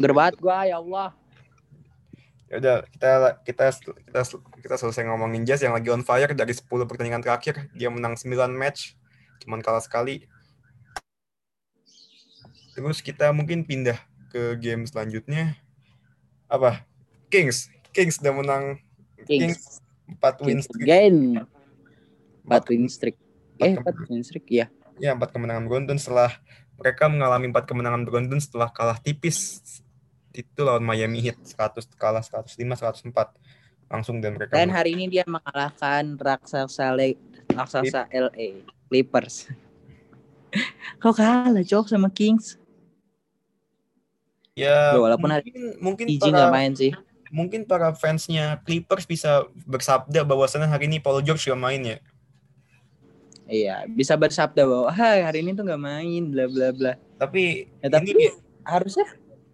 Mager 0.00 0.12
banget 0.16 0.34
gua 0.40 0.64
ya 0.64 0.80
Allah. 0.80 1.12
Ya 2.48 2.56
udah, 2.60 2.76
kita 2.88 3.08
kita 3.44 3.64
kita 4.08 4.20
kita 4.64 4.74
selesai 4.80 5.04
ngomongin 5.08 5.44
Jazz 5.44 5.64
yang 5.64 5.76
lagi 5.76 5.88
on 5.88 6.04
fire 6.04 6.32
dari 6.36 6.52
10 6.52 6.68
pertandingan 6.68 7.24
terakhir, 7.24 7.68
dia 7.72 7.88
menang 7.88 8.12
9 8.16 8.28
match, 8.52 8.96
cuman 9.44 9.64
kalah 9.64 9.80
sekali. 9.80 10.28
Terus 12.72 13.04
kita 13.04 13.32
mungkin 13.32 13.64
pindah 13.64 13.96
ke 14.32 14.56
game 14.56 14.84
selanjutnya. 14.88 15.56
Apa? 16.48 16.84
Kings. 17.28 17.72
Kings 17.92 18.20
udah 18.20 18.32
menang 18.36 18.64
Kings. 19.40 19.80
4 20.20 20.44
win 20.44 20.60
streak. 20.60 20.82
again. 20.84 21.16
4 22.44 22.44
Empat- 22.44 22.68
win 22.68 22.84
streak. 22.90 23.16
Eh, 23.56 23.72
empat 23.78 23.94
4 23.96 24.10
win 24.12 24.22
streak 24.26 24.46
ya. 24.50 24.66
Ya, 25.00 25.16
4 25.16 25.32
kemenangan 25.32 25.64
beruntun 25.64 25.96
setelah 25.96 26.36
mereka 26.76 27.06
mengalami 27.08 27.46
4 27.48 27.64
kemenangan 27.64 28.02
beruntun 28.04 28.40
setelah 28.42 28.68
kalah 28.68 28.98
tipis 28.98 29.62
itu 30.32 30.60
lawan 30.64 30.82
Miami 30.82 31.20
Heat 31.20 31.38
100 31.44 31.86
kalah 31.94 32.24
105 32.24 32.56
104 32.56 33.12
langsung 33.92 34.18
dan 34.24 34.32
mereka 34.36 34.56
Dan 34.56 34.72
hari 34.72 34.96
ini 34.96 35.04
dia 35.06 35.24
mengalahkan 35.28 36.16
raksasa 36.16 36.96
Le 36.96 37.20
raksasa 37.52 38.08
LA 38.08 38.64
Clippers. 38.88 39.52
Kok 41.02 41.14
kalah 41.16 41.60
cok 41.64 41.86
sama 41.88 42.08
Kings? 42.08 42.56
ya 44.52 44.92
Ya, 44.92 45.00
walaupun 45.00 45.32
hari 45.32 45.48
mungkin 45.48 45.64
mungkin 45.80 46.06
Iji 46.08 46.28
para 46.28 46.32
nggak 46.32 46.52
main 46.52 46.72
sih. 46.76 46.92
Mungkin 47.32 47.64
para 47.64 47.96
fansnya 47.96 48.60
Clippers 48.62 49.08
bisa 49.08 49.48
bersabda 49.64 50.20
bahwasannya 50.20 50.68
hari 50.68 50.84
ini 50.84 51.00
Paul 51.00 51.24
George 51.24 51.48
gak 51.48 51.56
main 51.56 51.80
ya. 51.80 51.98
Iya, 53.48 53.76
bisa 53.88 54.14
bersabda 54.14 54.62
bahwa 54.68 54.88
hai 54.92 55.24
hari 55.24 55.40
ini 55.42 55.56
tuh 55.56 55.66
nggak 55.66 55.82
main 55.82 56.22
bla 56.30 56.46
bla 56.46 56.68
bla. 56.70 56.92
Tapi 57.18 57.66
Ya, 57.82 57.88
tapi 57.90 58.14
ini 58.14 58.30
harusnya 58.62 59.08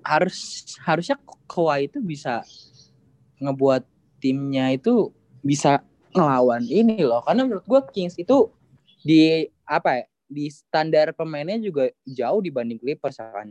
harus 0.04 0.66
harusnya 0.84 1.16
Kawhi 1.48 1.88
itu 1.88 1.98
bisa 2.02 2.44
ngebuat 3.40 3.86
timnya 4.20 4.74
itu 4.76 5.14
bisa 5.40 5.80
ngelawan 6.12 6.66
ini 6.68 7.00
loh. 7.00 7.24
Karena 7.24 7.48
menurut 7.48 7.64
gua 7.64 7.80
Kings 7.88 8.18
itu 8.20 8.52
di 9.00 9.48
apa 9.64 10.02
ya? 10.02 10.06
Di 10.28 10.52
standar 10.52 11.16
pemainnya 11.16 11.56
juga 11.56 11.88
jauh 12.04 12.44
dibanding 12.44 12.76
Clippers 12.76 13.16
kan 13.16 13.48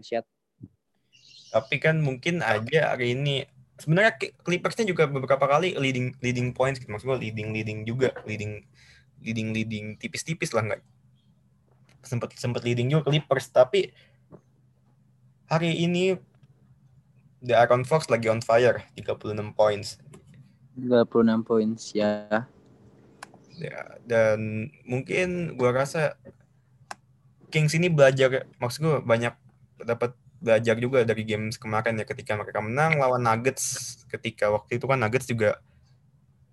tapi 1.47 1.79
kan 1.79 1.99
mungkin 2.03 2.43
aja 2.43 2.93
hari 2.93 3.15
ini 3.15 3.47
sebenarnya 3.77 4.17
Clippersnya 4.41 4.85
juga 4.89 5.05
beberapa 5.05 5.45
kali 5.45 5.77
leading 5.77 6.17
leading 6.21 6.49
points 6.51 6.81
gitu. 6.81 6.89
maksud 6.89 7.13
gue 7.13 7.29
leading 7.29 7.53
leading 7.53 7.85
juga 7.85 8.13
leading 8.25 8.65
leading 9.21 9.53
leading 9.53 9.85
tipis-tipis 10.01 10.53
lah 10.53 10.65
nggak 10.65 10.81
sempat 12.01 12.33
sempat 12.37 12.65
leading 12.65 12.89
juga 12.89 13.09
Clippers 13.09 13.49
tapi 13.53 13.93
hari 15.45 15.77
ini 15.77 16.17
The 17.45 17.53
Aaron 17.53 17.85
Fox 17.85 18.09
lagi 18.09 18.27
on 18.27 18.41
fire 18.41 18.81
36 18.97 19.37
points 19.53 20.01
36 20.77 21.41
points 21.41 21.93
ya. 21.97 22.45
ya, 23.57 23.81
dan 24.05 24.69
mungkin 24.85 25.57
gua 25.57 25.73
rasa 25.73 26.17
Kings 27.49 27.73
ini 27.73 27.87
belajar 27.87 28.43
maksud 28.59 28.79
gue 28.83 28.97
banyak 29.01 29.31
dapat 29.87 30.11
belajar 30.37 30.75
juga 30.77 31.01
dari 31.01 31.25
games 31.25 31.57
kemarin 31.57 31.97
ya 31.97 32.05
ketika 32.05 32.37
mereka 32.37 32.61
menang 32.61 33.01
lawan 33.01 33.25
Nuggets 33.25 33.97
ketika 34.09 34.53
waktu 34.53 34.77
itu 34.77 34.85
kan 34.85 35.01
Nuggets 35.01 35.27
juga 35.29 35.57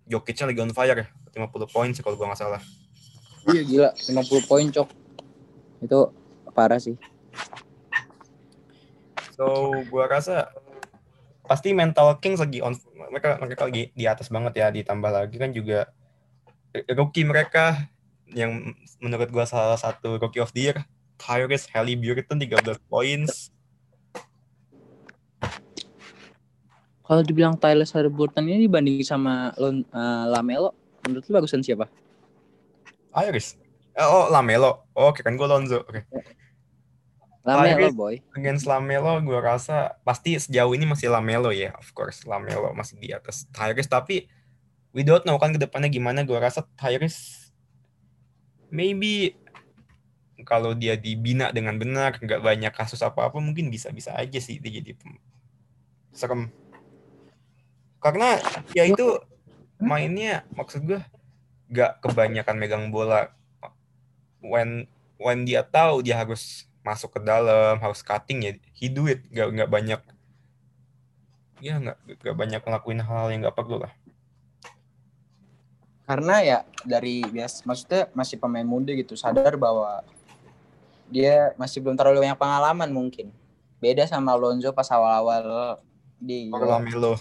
Jokic-nya 0.05 0.53
lagi 0.53 0.61
on 0.61 0.73
fire 0.73 1.09
50 1.33 1.75
poin 1.75 1.91
sih 1.93 2.05
kalau 2.05 2.17
gua 2.17 2.33
nggak 2.33 2.41
salah 2.41 2.63
Iya 3.45 3.63
gila 3.65 3.89
50 3.93 4.49
poin 4.49 4.67
cok. 4.73 4.89
Itu 5.85 5.99
parah 6.55 6.81
sih. 6.81 6.97
so 9.35 9.75
gua 9.91 10.07
rasa 10.07 10.47
pasti 11.43 11.75
mental 11.75 12.23
Kings 12.23 12.39
lagi 12.39 12.63
on 12.63 12.79
mereka 13.11 13.35
mereka 13.43 13.67
lagi 13.67 13.91
di 13.91 14.07
atas 14.07 14.31
banget 14.31 14.63
ya 14.63 14.71
ditambah 14.71 15.11
lagi 15.11 15.37
kan 15.37 15.51
juga 15.51 15.91
rookie 16.95 17.27
mereka 17.27 17.91
yang 18.31 18.73
menurut 19.03 19.29
gua 19.35 19.45
salah 19.45 19.75
satu 19.75 20.23
rookie 20.23 20.39
of 20.39 20.55
the 20.55 20.71
year 20.71 20.79
Tyrese 21.19 21.67
Halliburton 21.75 22.39
13 22.39 22.79
points 22.87 23.51
Kalau 27.05 27.21
dibilang 27.21 27.55
Tyler 27.61 27.85
Halliburton 27.85 28.49
ini 28.49 28.65
dibanding 28.65 29.05
sama 29.05 29.53
Lon, 29.61 29.85
eh, 29.85 30.25
Lamelo, 30.33 30.73
menurut 31.05 31.25
lu 31.29 31.33
bagusan 31.37 31.61
siapa? 31.61 31.87
Iris. 33.13 33.61
Eh, 33.95 34.03
Oh, 34.03 34.33
Lamelo. 34.33 34.89
Oh, 34.97 35.13
oke 35.13 35.21
kan 35.21 35.37
gue 35.37 35.45
Lonzo. 35.47 35.85
Oke. 35.85 36.03
Lamelo 37.45 37.93
Tyrese. 37.93 37.95
boy. 37.95 38.15
Against 38.33 38.65
Lamelo, 38.65 39.21
gue 39.21 39.37
rasa 39.37 40.01
pasti 40.01 40.41
sejauh 40.41 40.73
ini 40.73 40.89
masih 40.89 41.13
Lamelo 41.13 41.53
ya. 41.53 41.77
Of 41.77 41.93
course, 41.93 42.25
Lamelo 42.25 42.73
masih 42.73 42.97
di 42.97 43.13
atas 43.13 43.45
Tyrese. 43.53 43.87
Tapi 43.93 44.25
we 44.97 45.05
don't 45.05 45.29
know 45.29 45.37
kan 45.37 45.53
ke 45.53 45.61
depannya 45.61 45.93
gimana. 45.93 46.25
Gue 46.25 46.41
rasa 46.41 46.65
Tyrese 46.75 47.45
maybe 48.75 49.39
kalau 50.43 50.75
dia 50.75 50.99
dibina 50.99 51.55
dengan 51.55 51.79
benar, 51.79 52.19
nggak 52.19 52.43
banyak 52.43 52.73
kasus 52.75 53.01
apa-apa, 53.01 53.39
mungkin 53.39 53.71
bisa-bisa 53.71 54.13
aja 54.19 54.37
sih 54.43 54.59
dia 54.59 54.83
jadi 54.83 54.99
serem. 56.11 56.51
Karena 58.05 58.37
ya 58.77 58.85
itu 58.85 59.17
mainnya 59.81 60.45
maksud 60.53 60.85
gue 60.85 61.01
nggak 61.73 62.05
kebanyakan 62.05 62.57
megang 62.61 62.85
bola. 62.93 63.33
When 64.45 64.85
when 65.17 65.49
dia 65.49 65.65
tahu 65.65 66.05
dia 66.05 66.21
harus 66.21 66.69
masuk 66.85 67.17
ke 67.17 67.21
dalam, 67.25 67.81
harus 67.81 68.05
cutting 68.05 68.45
ya, 68.45 68.53
he 68.77 68.93
do 68.93 69.09
it. 69.09 69.25
Nggak 69.33 69.49
nggak 69.57 69.71
banyak 69.73 70.01
ya 71.65 71.81
nggak 71.81 71.97
nggak 72.21 72.37
banyak 72.37 72.61
ngelakuin 72.61 73.01
hal 73.01 73.33
yang 73.33 73.41
nggak 73.41 73.57
perlu 73.57 73.81
lah. 73.81 73.93
Karena 76.05 76.45
ya 76.45 76.59
dari 76.85 77.25
bias 77.25 77.65
maksudnya 77.65 78.13
masih 78.13 78.37
pemain 78.37 78.69
muda 78.69 78.93
gitu, 78.93 79.17
sadar 79.17 79.57
bahwa 79.57 80.05
dia 81.09 81.57
masih 81.57 81.81
belum 81.81 81.97
terlalu 81.97 82.21
banyak 82.21 82.37
pengalaman 82.37 82.93
mungkin. 82.93 83.33
Beda 83.81 84.05
sama 84.05 84.37
Lonzo 84.37 84.77
pas 84.77 84.93
awal-awal 84.93 85.81
di 86.21 86.53
Lamelo. 86.53 87.17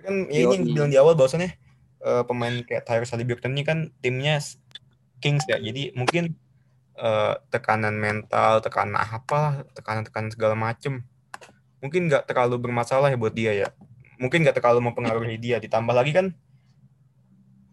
Tapi 0.00 0.08
kan 0.08 0.16
ya 0.32 0.48
ini 0.48 0.54
yang 0.56 0.64
bilang 0.64 0.90
di 0.90 0.96
awal 0.96 1.12
bahwasannya 1.12 1.52
eh, 2.00 2.22
pemain 2.24 2.54
kayak 2.64 2.88
Tyrese 2.88 3.12
Halliburton 3.12 3.52
ini 3.52 3.62
kan 3.68 3.78
timnya 4.00 4.40
Kings 5.20 5.44
ya. 5.44 5.60
Jadi 5.60 5.92
mungkin 5.92 6.32
eh, 6.96 7.34
tekanan 7.52 8.00
mental, 8.00 8.64
tekanan 8.64 8.96
apa, 8.96 9.68
tekanan-tekanan 9.76 10.32
segala 10.32 10.56
macem 10.56 11.04
mungkin 11.80 12.12
nggak 12.12 12.28
terlalu 12.28 12.60
bermasalah 12.60 13.12
ya 13.12 13.16
buat 13.20 13.36
dia 13.36 13.52
ya. 13.52 13.68
Mungkin 14.16 14.44
nggak 14.44 14.56
terlalu 14.56 14.84
mempengaruhi 14.88 15.36
dia. 15.36 15.60
Ditambah 15.60 15.92
lagi 15.92 16.16
kan 16.16 16.32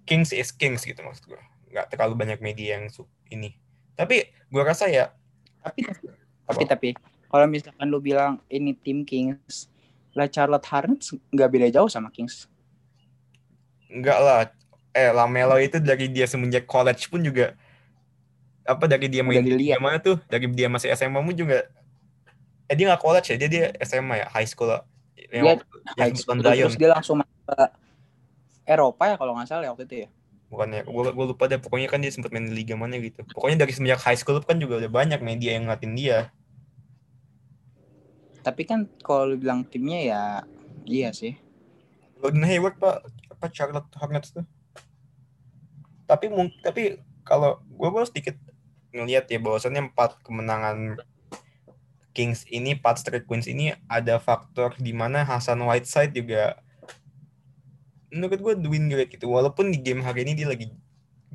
Kings 0.03 0.35
is 0.35 0.51
Kings 0.51 0.83
gitu 0.83 0.99
maksud 0.99 1.31
gue. 1.31 1.41
Nggak 1.71 1.95
terlalu 1.95 2.15
banyak 2.15 2.39
media 2.43 2.79
yang 2.79 2.91
ini. 3.31 3.55
Tapi 3.95 4.27
gue 4.51 4.63
rasa 4.63 4.87
ya 4.91 5.15
tapi 5.67 5.79
tapi 6.47 6.63
tapi 6.63 6.89
kalau 7.27 7.45
misalkan 7.49 7.87
lu 7.91 7.99
bilang 7.99 8.39
ini 8.47 8.71
tim 8.71 9.03
Kings, 9.03 9.67
lah 10.17 10.25
Charlotte 10.25 10.65
Hornets 10.65 11.13
nggak 11.29 11.49
beda 11.53 11.67
jauh 11.77 11.85
sama 11.85 12.09
Kings. 12.09 12.49
Enggak 13.93 14.17
lah. 14.17 14.41
Eh, 14.97 15.13
Lamelo 15.13 15.61
itu 15.61 15.77
dari 15.77 16.09
dia 16.09 16.25
semenjak 16.25 16.65
college 16.65 17.05
pun 17.13 17.21
juga 17.21 17.53
apa 18.65 18.89
dari 18.89 19.07
dia 19.07 19.21
main 19.21 19.45
di 19.45 19.77
mana 19.77 20.01
tuh? 20.01 20.17
Dari 20.25 20.49
dia 20.49 20.67
masih 20.67 20.89
SMA 20.97 21.21
pun 21.21 21.37
juga 21.37 21.69
eh 22.67 22.75
dia 22.75 22.91
nggak 22.91 22.99
college 22.99 23.27
ya, 23.31 23.35
dia 23.39 23.49
dia 23.49 23.65
SMA 23.85 24.25
ya, 24.25 24.27
high 24.33 24.49
school. 24.49 24.73
Yang, 24.73 24.83
Dia 25.31 25.39
yang 25.39 25.59
High 25.97 26.15
school, 26.19 26.37
terus 26.43 26.75
dia 26.75 26.89
langsung 26.91 27.17
ke 27.23 27.65
Eropa 28.67 29.03
ya 29.07 29.15
kalau 29.15 29.31
nggak 29.39 29.47
salah 29.47 29.63
ya 29.63 29.71
waktu 29.71 29.87
itu 29.87 29.95
ya. 30.03 30.09
Bukannya 30.51 30.83
gue 30.83 31.11
gue 31.15 31.25
lupa 31.31 31.43
deh 31.47 31.59
pokoknya 31.59 31.87
kan 31.87 31.99
dia 32.03 32.11
sempat 32.11 32.31
main 32.35 32.47
di 32.47 32.55
liga 32.55 32.75
mana 32.75 32.99
gitu. 32.99 33.23
Pokoknya 33.31 33.63
dari 33.63 33.71
semenjak 33.71 34.03
high 34.03 34.19
school 34.19 34.39
kan 34.43 34.59
juga 34.59 34.83
udah 34.83 34.91
banyak 34.91 35.19
media 35.23 35.55
yang 35.55 35.71
ngatin 35.71 35.95
dia. 35.95 36.31
Tapi 38.47 38.63
kan 38.63 38.87
kalau 39.03 39.35
bilang 39.35 39.67
timnya 39.67 39.99
ya 39.99 40.23
iya 40.87 41.11
sih. 41.11 41.35
Gordon 42.23 42.47
Hayward 42.47 42.79
pak 42.79 43.03
apa 43.35 43.45
Charlotte 43.51 43.91
Hornets 43.99 44.31
tuh. 44.31 44.47
Tapi 46.07 46.31
mung 46.31 46.47
tapi 46.63 47.03
kalau 47.27 47.59
gue 47.67 47.89
gue 47.91 48.03
sedikit 48.07 48.35
ngelihat 48.95 49.27
ya 49.27 49.43
bahwasannya 49.43 49.91
empat 49.91 50.23
kemenangan 50.23 50.95
Kings 52.15 52.47
ini, 52.49 52.73
empat 52.73 53.03
straight 53.03 53.27
wins 53.29 53.45
ini 53.45 53.75
ada 53.85 54.17
faktor 54.17 54.73
di 54.79 54.89
mana 54.89 55.21
Hasan 55.21 55.61
Whiteside 55.61 56.15
juga 56.15 56.57
menurut 58.09 58.39
gue 58.39 58.53
doing 58.63 58.87
great 58.87 59.11
gitu. 59.11 59.27
Walaupun 59.27 59.69
di 59.69 59.77
game 59.83 60.01
hari 60.01 60.23
ini 60.23 60.33
dia 60.33 60.47
lagi 60.47 60.71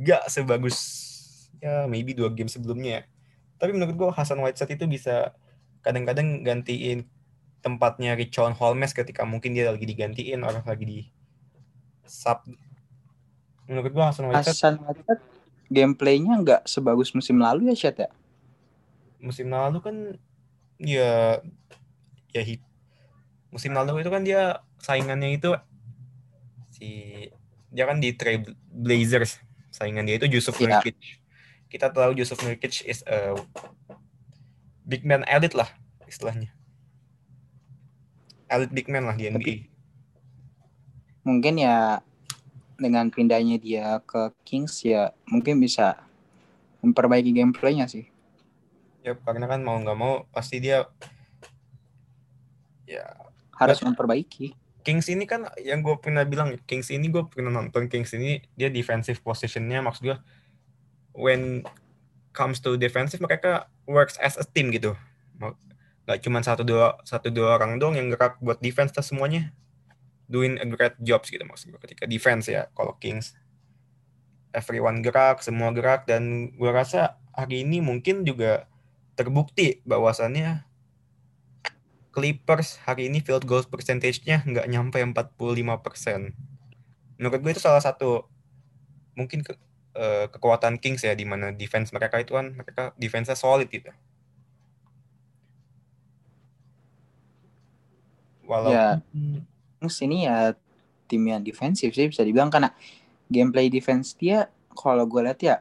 gak 0.00 0.33
sebagus 0.33 0.81
ya 1.61 1.85
maybe 1.87 2.16
dua 2.16 2.33
game 2.33 2.49
sebelumnya. 2.49 3.04
ya. 3.04 3.12
Tapi 3.61 3.76
menurut 3.76 3.95
gue 3.95 4.09
Hasan 4.11 4.40
Whiteside 4.40 4.75
itu 4.75 4.88
bisa 4.88 5.37
kadang-kadang 5.83 6.47
gantiin 6.47 7.05
tempatnya 7.62 8.19
Richon 8.19 8.55
Holmes 8.59 8.91
ketika 8.95 9.23
mungkin 9.23 9.55
dia 9.55 9.71
lagi 9.71 9.87
digantiin 9.87 10.43
orang 10.43 10.67
lagi 10.67 10.85
di 10.87 11.01
sub. 12.07 12.43
Menurut 13.71 13.91
gue 13.95 14.03
Hasan 14.03 14.27
Whiteside 14.27 14.51
Hasan 14.51 14.75
Whiteside 14.83 15.23
gameplaynya 15.73 16.35
nggak 16.43 16.62
sebagus 16.67 17.15
musim 17.15 17.39
lalu 17.41 17.71
ya 17.73 17.77
Chat 17.79 17.97
ya? 18.03 18.11
musim 19.23 19.47
lalu 19.55 19.79
kan 19.79 19.97
ya 20.83 21.39
ya 22.35 22.43
hit 22.43 22.59
musim 23.55 23.71
lalu 23.71 24.03
itu 24.03 24.11
kan 24.11 24.27
dia 24.27 24.67
saingannya 24.83 25.39
itu 25.39 25.55
si 26.75 26.89
dia 27.71 27.87
kan 27.87 28.03
di 28.03 28.11
Trail 28.19 28.43
Blazers 28.67 29.39
saingan 29.71 30.11
dia 30.11 30.19
itu 30.19 30.27
Yusuf 30.27 30.59
Iya. 30.59 30.83
Nurkic 30.83 30.99
kita 31.71 31.95
tahu 31.95 32.19
Yusuf 32.19 32.43
Nurkic 32.43 32.83
is 32.83 33.07
a 33.07 33.39
big 34.87 35.03
man 35.07 35.23
elite 35.31 35.55
lah 35.55 35.69
istilahnya 36.07 36.51
elite 38.51 38.75
big 38.75 38.87
man 38.91 39.09
lah 39.09 39.17
di 39.17 39.31
NBA 39.31 39.73
Mungkin 41.23 41.55
ya 41.55 42.03
dengan 42.75 43.07
pindahnya 43.15 43.55
dia 43.62 44.03
ke 44.03 44.35
Kings 44.43 44.83
ya 44.83 45.15
mungkin 45.31 45.62
bisa 45.62 46.03
memperbaiki 46.83 47.31
gameplaynya 47.31 47.87
sih. 47.87 48.11
ya 49.03 49.19
karena 49.19 49.51
kan 49.51 49.62
mau 49.67 49.79
nggak 49.83 49.99
mau 49.99 50.27
pasti 50.31 50.62
dia 50.62 50.87
ya 52.87 53.07
Harus 53.55 53.79
memperbaiki. 53.83 54.55
Kings 54.83 55.07
ini 55.11 55.27
kan 55.31 55.47
yang 55.62 55.83
gue 55.87 55.95
pernah 56.03 56.27
bilang 56.27 56.59
Kings 56.67 56.91
ini 56.91 57.07
gue 57.07 57.23
pernah 57.31 57.55
nonton 57.55 57.87
Kings 57.87 58.11
ini 58.19 58.43
dia 58.59 58.67
defensive 58.67 59.23
positionnya 59.23 59.79
maksud 59.79 60.03
gue 60.11 60.19
when 61.15 61.62
comes 62.33 62.59
to 62.65 62.81
defensive 62.81 63.21
mereka 63.21 63.69
works 63.85 64.17
as 64.19 64.41
a 64.41 64.45
team 64.45 64.73
gitu. 64.73 64.97
Nggak 66.09 66.19
cuma 66.27 66.43
satu 66.43 66.67
dua 66.67 66.99
satu 67.07 67.31
dua 67.31 67.57
orang 67.61 67.79
doang 67.79 67.95
yang 67.95 68.11
gerak 68.11 68.41
buat 68.43 68.59
defense 68.59 68.91
tas 68.91 69.07
semuanya. 69.09 69.55
Doing 70.27 70.57
a 70.59 70.67
great 70.67 70.97
jobs 70.99 71.29
gitu 71.29 71.45
maksud 71.45 71.77
gue 71.77 71.81
ketika 71.85 72.09
defense 72.09 72.49
ya 72.49 72.73
kalau 72.73 72.97
Kings. 72.99 73.37
Everyone 74.53 75.01
gerak 75.01 75.41
semua 75.45 75.73
gerak 75.73 76.09
dan 76.09 76.53
gue 76.57 76.71
rasa 76.73 77.21
hari 77.33 77.65
ini 77.65 77.81
mungkin 77.81 78.25
juga 78.25 78.69
terbukti 79.17 79.81
bahwasannya 79.85 80.65
Clippers 82.12 82.77
hari 82.85 83.09
ini 83.09 83.25
field 83.25 83.49
goal 83.49 83.65
percentage-nya 83.65 84.45
nggak 84.45 84.69
nyampe 84.69 85.01
45%. 85.01 86.37
Menurut 87.17 87.41
gue 87.41 87.53
itu 87.57 87.62
salah 87.65 87.81
satu 87.81 88.29
mungkin 89.17 89.41
ke- 89.41 89.57
eh, 89.96 90.26
kekuatan 90.28 90.80
Kings 90.80 91.04
ya 91.04 91.12
di 91.12 91.25
mana 91.28 91.52
defense 91.52 91.92
mereka 91.92 92.20
itu 92.20 92.32
kan 92.32 92.52
mereka 92.52 92.96
defense-nya 92.96 93.37
solid 93.37 93.68
gitu. 93.68 93.92
Walaupun 98.49 98.75
Ya. 98.75 98.88
Kings 99.80 99.99
ini 100.04 100.28
ya 100.28 100.56
tim 101.08 101.22
yang 101.28 101.44
defensif 101.44 101.92
sih 101.92 102.08
bisa 102.08 102.25
dibilang 102.25 102.49
karena 102.49 102.72
gameplay 103.28 103.68
defense 103.68 104.16
dia 104.16 104.49
kalau 104.72 105.04
gue 105.04 105.20
lihat 105.25 105.40
ya 105.44 105.56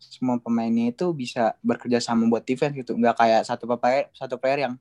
semua 0.00 0.40
pemainnya 0.40 0.90
itu 0.90 1.12
bisa 1.14 1.54
bekerja 1.62 2.02
sama 2.02 2.26
buat 2.26 2.42
defense 2.42 2.74
gitu 2.74 2.96
nggak 2.96 3.16
kayak 3.16 3.42
satu 3.46 3.68
player 3.76 4.08
satu 4.16 4.34
player 4.40 4.66
yang 4.68 4.74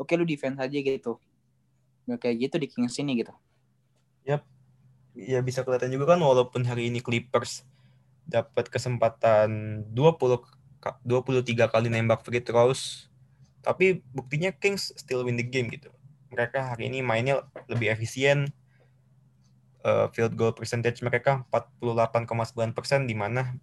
oke 0.00 0.10
lu 0.16 0.24
defense 0.26 0.58
aja 0.58 0.74
gitu 0.74 1.20
nggak 2.08 2.18
kayak 2.18 2.36
gitu 2.48 2.56
di 2.58 2.66
Kings 2.70 2.96
ini 2.98 3.22
gitu 3.22 3.34
ya 5.16 5.40
bisa 5.40 5.64
kelihatan 5.64 5.88
juga 5.88 6.14
kan 6.14 6.20
walaupun 6.20 6.62
hari 6.68 6.92
ini 6.92 7.00
Clippers 7.00 7.64
dapat 8.28 8.68
kesempatan 8.68 9.82
20 9.90 10.44
ka- 10.78 11.00
23 11.02 11.72
kali 11.72 11.88
nembak 11.88 12.20
free 12.20 12.44
throws 12.44 13.08
tapi 13.64 14.04
buktinya 14.14 14.54
Kings 14.54 14.94
still 14.94 15.26
win 15.26 15.34
the 15.34 15.42
game 15.42 15.66
gitu. 15.74 15.90
Mereka 16.30 16.76
hari 16.76 16.86
ini 16.86 17.02
mainnya 17.02 17.42
lebih 17.66 17.90
efisien. 17.90 18.54
Eh, 19.86 20.06
field 20.14 20.34
goal 20.34 20.50
percentage 20.50 20.98
mereka 21.02 21.46
48,9% 21.50 23.06
di 23.06 23.14
mana 23.14 23.54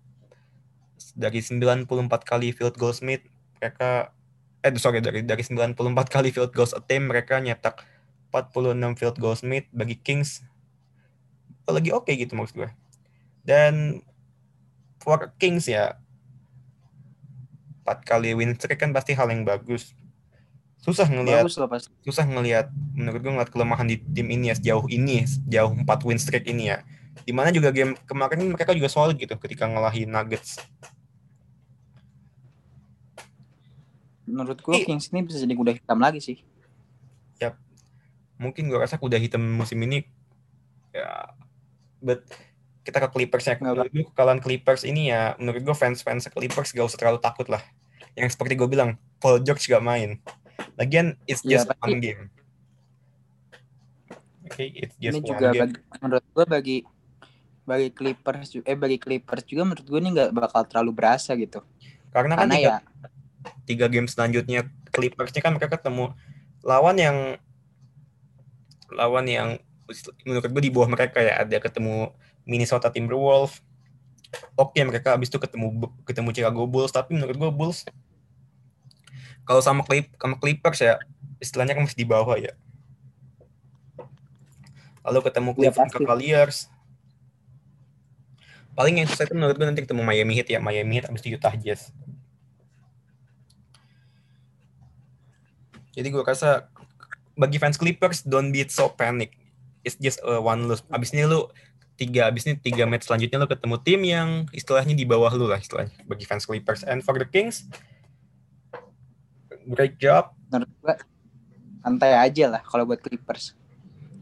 dari 1.20 1.44
94 1.44 1.84
kali 2.24 2.56
field 2.56 2.80
goal 2.80 2.96
Smith 2.96 3.28
mereka 3.60 4.16
eh 4.63 4.72
sorry 4.80 5.04
dari 5.04 5.20
dari 5.28 5.44
94 5.44 5.76
kali 6.08 6.32
field 6.32 6.56
goals 6.56 6.72
attempt 6.72 7.12
mereka 7.12 7.44
nyetak 7.44 7.84
46 8.32 8.96
field 8.96 9.18
goal 9.20 9.36
Smith 9.36 9.68
bagi 9.76 10.00
Kings 10.00 10.48
lagi 11.71 11.89
oke 11.95 12.12
gitu 12.12 12.36
maksud 12.36 12.56
gue. 12.65 12.69
Dan 13.43 14.04
for 14.99 15.32
Kings 15.39 15.67
ya 15.67 15.99
empat 17.84 18.08
kali 18.08 18.32
win 18.32 18.56
streak 18.56 18.80
kan 18.80 18.91
pasti 18.91 19.15
hal 19.15 19.32
yang 19.32 19.47
bagus. 19.47 19.95
Susah 20.84 21.08
ngelihat 21.08 21.47
susah 22.04 22.28
ngelihat 22.28 22.67
menurut 22.91 23.19
gue 23.23 23.32
ngeliat 23.32 23.52
kelemahan 23.52 23.88
di 23.88 23.99
tim 24.04 24.28
ini 24.28 24.52
ya 24.52 24.56
sejauh 24.60 24.88
ini 24.91 25.23
sejauh 25.23 25.71
empat 25.71 26.04
win 26.04 26.19
streak 26.19 26.47
ini 26.52 26.76
ya. 26.76 26.84
Di 27.23 27.32
mana 27.32 27.54
juga 27.56 27.71
game 27.71 27.95
kemarin 28.04 28.52
mereka 28.52 28.76
juga 28.76 28.91
solid 28.91 29.15
gitu 29.15 29.36
ketika 29.39 29.69
ngalahin 29.69 30.12
Nuggets. 30.12 30.60
menurut 34.23 34.58
gue. 34.65 34.82
Kings 34.88 35.12
ini 35.13 35.21
bisa 35.21 35.38
jadi 35.38 35.54
kuda 35.54 35.78
hitam 35.78 35.99
lagi 35.99 36.17
sih 36.23 36.39
Mungkin 38.43 38.67
gue 38.67 38.76
rasa 38.76 38.97
kuda 38.97 39.15
hitam 39.21 39.39
musim 39.39 39.80
ini 39.86 40.04
ya 40.91 41.32
but 42.04 42.28
kita 42.84 43.00
ke 43.00 43.10
Clippers 43.16 43.48
ya. 43.48 43.56
Kekalahan 43.56 44.44
Clippers 44.44 44.84
ini 44.84 45.08
ya 45.08 45.39
menurut 45.39 45.63
gue 45.63 45.76
fans-fans 45.76 46.28
Clippers 46.28 46.76
gak 46.76 46.84
usah 46.84 47.00
terlalu 47.00 47.24
takut 47.24 47.48
lah. 47.48 47.63
Yang 48.13 48.36
seperti 48.36 48.60
gue 48.60 48.68
bilang, 48.68 49.00
Paul 49.24 49.39
George 49.39 49.72
gak 49.72 49.80
main. 49.80 50.20
Lagian 50.76 51.16
it's 51.24 51.42
Iya, 51.48 51.63
just 51.63 51.72
pasti. 51.72 51.82
one 51.82 51.98
game. 52.04 52.22
Oke, 54.44 54.63
it's 54.76 54.96
just 55.00 55.16
ini 55.16 55.20
one 55.24 55.30
juga 55.32 55.48
game. 55.56 55.62
bagi, 55.63 55.76
menurut 56.04 56.26
gue 56.28 56.46
bagi 56.46 56.78
bagi 57.63 57.89
Clippers 57.96 58.52
ju- 58.52 58.68
eh 58.68 58.76
bagi 58.76 59.00
Clippers 59.00 59.48
juga 59.48 59.63
menurut 59.63 59.88
gue 59.88 60.00
ini 60.04 60.10
nggak 60.12 60.36
bakal 60.36 60.68
terlalu 60.68 60.92
berasa 60.92 61.32
gitu 61.39 61.63
Karena 62.12 62.36
kan 62.36 62.52
karena 62.52 62.56
tiga, 62.60 62.68
ya 62.68 62.78
tiga 63.63 63.86
game 63.88 64.08
selanjutnya 64.12 64.68
Clippersnya 64.92 65.39
kan 65.39 65.56
mereka 65.56 65.80
ketemu 65.80 66.12
lawan 66.60 67.00
yang 67.00 67.18
lawan 68.92 69.26
yang 69.32 69.50
menurut 70.24 70.50
gue 70.50 70.63
di 70.63 70.72
bawah 70.72 70.89
mereka 70.89 71.19
ya 71.19 71.43
ada 71.43 71.58
ketemu 71.60 72.12
Minnesota 72.48 72.88
Timberwolves. 72.89 73.60
Oke 74.58 74.82
mereka 74.82 75.13
abis 75.13 75.30
itu 75.30 75.38
ketemu 75.38 75.93
ketemu 76.08 76.30
Chicago 76.34 76.65
Bulls 76.65 76.89
tapi 76.89 77.13
menurut 77.13 77.38
gue 77.38 77.52
Bulls 77.54 77.86
kalau 79.43 79.62
sama 79.62 79.84
Clip 79.84 80.10
sama 80.17 80.39
Clippers 80.39 80.80
ya 80.80 80.98
istilahnya 81.43 81.76
kan 81.76 81.84
masih 81.84 82.00
di 82.00 82.08
bawah 82.08 82.39
ya. 82.39 82.56
Lalu 85.04 85.19
ketemu 85.28 85.50
Iya, 85.52 85.56
Cleveland 85.60 85.91
pasti. 85.91 85.98
Cavaliers. 86.00 86.58
Paling 88.74 89.04
yang 89.04 89.08
susah 89.12 89.28
itu 89.28 89.36
menurut 89.38 89.54
gue 89.60 89.67
nanti 89.67 89.84
ketemu 89.84 90.02
Miami 90.02 90.34
Heat 90.39 90.50
ya, 90.50 90.60
Miami 90.63 90.98
Heat 90.98 91.06
abis 91.12 91.22
itu 91.22 91.36
Utah 91.36 91.54
Jazz. 91.54 91.93
Jadi 95.93 96.08
gue 96.10 96.24
rasa 96.26 96.72
bagi 97.38 97.62
fans 97.62 97.78
Clippers 97.78 98.26
don't 98.26 98.50
be 98.50 98.65
so 98.65 98.89
panic. 98.89 99.42
It's 99.84 100.00
just 100.00 100.24
a 100.24 100.39
one 100.39 100.72
loss. 100.72 100.84
Abis 100.89 101.12
ini 101.12 101.28
lu 101.28 101.48
tiga 101.93 102.26
abis 102.32 102.50
ini 102.50 102.58
tiga 102.58 102.89
match 102.89 103.06
selanjutnya 103.06 103.38
lu 103.38 103.48
ketemu 103.48 103.76
tim 103.86 104.02
yang 104.02 104.30
istilahnya 104.50 104.98
di 104.98 105.06
bawah 105.06 105.30
lu 105.36 105.46
lah 105.46 105.62
istilahnya 105.62 105.93
bagi 106.10 106.26
fans 106.26 106.48
Clippers. 106.48 106.82
And 106.88 107.06
for 107.06 107.19
the 107.19 107.28
Kings, 107.28 107.69
great 109.67 109.96
job 110.00 110.36
menurut 110.52 110.72
gue 110.84 110.96
santai 111.84 112.12
aja 112.15 112.46
lah 112.52 112.62
kalau 112.63 112.84
buat 112.88 113.00
Clippers 113.00 113.56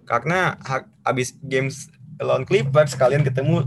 karena 0.05 0.57
abis 1.05 1.37
games 1.41 1.89
lawan 2.21 2.45
Clippers 2.45 2.93
kalian 2.93 3.25
ketemu 3.25 3.65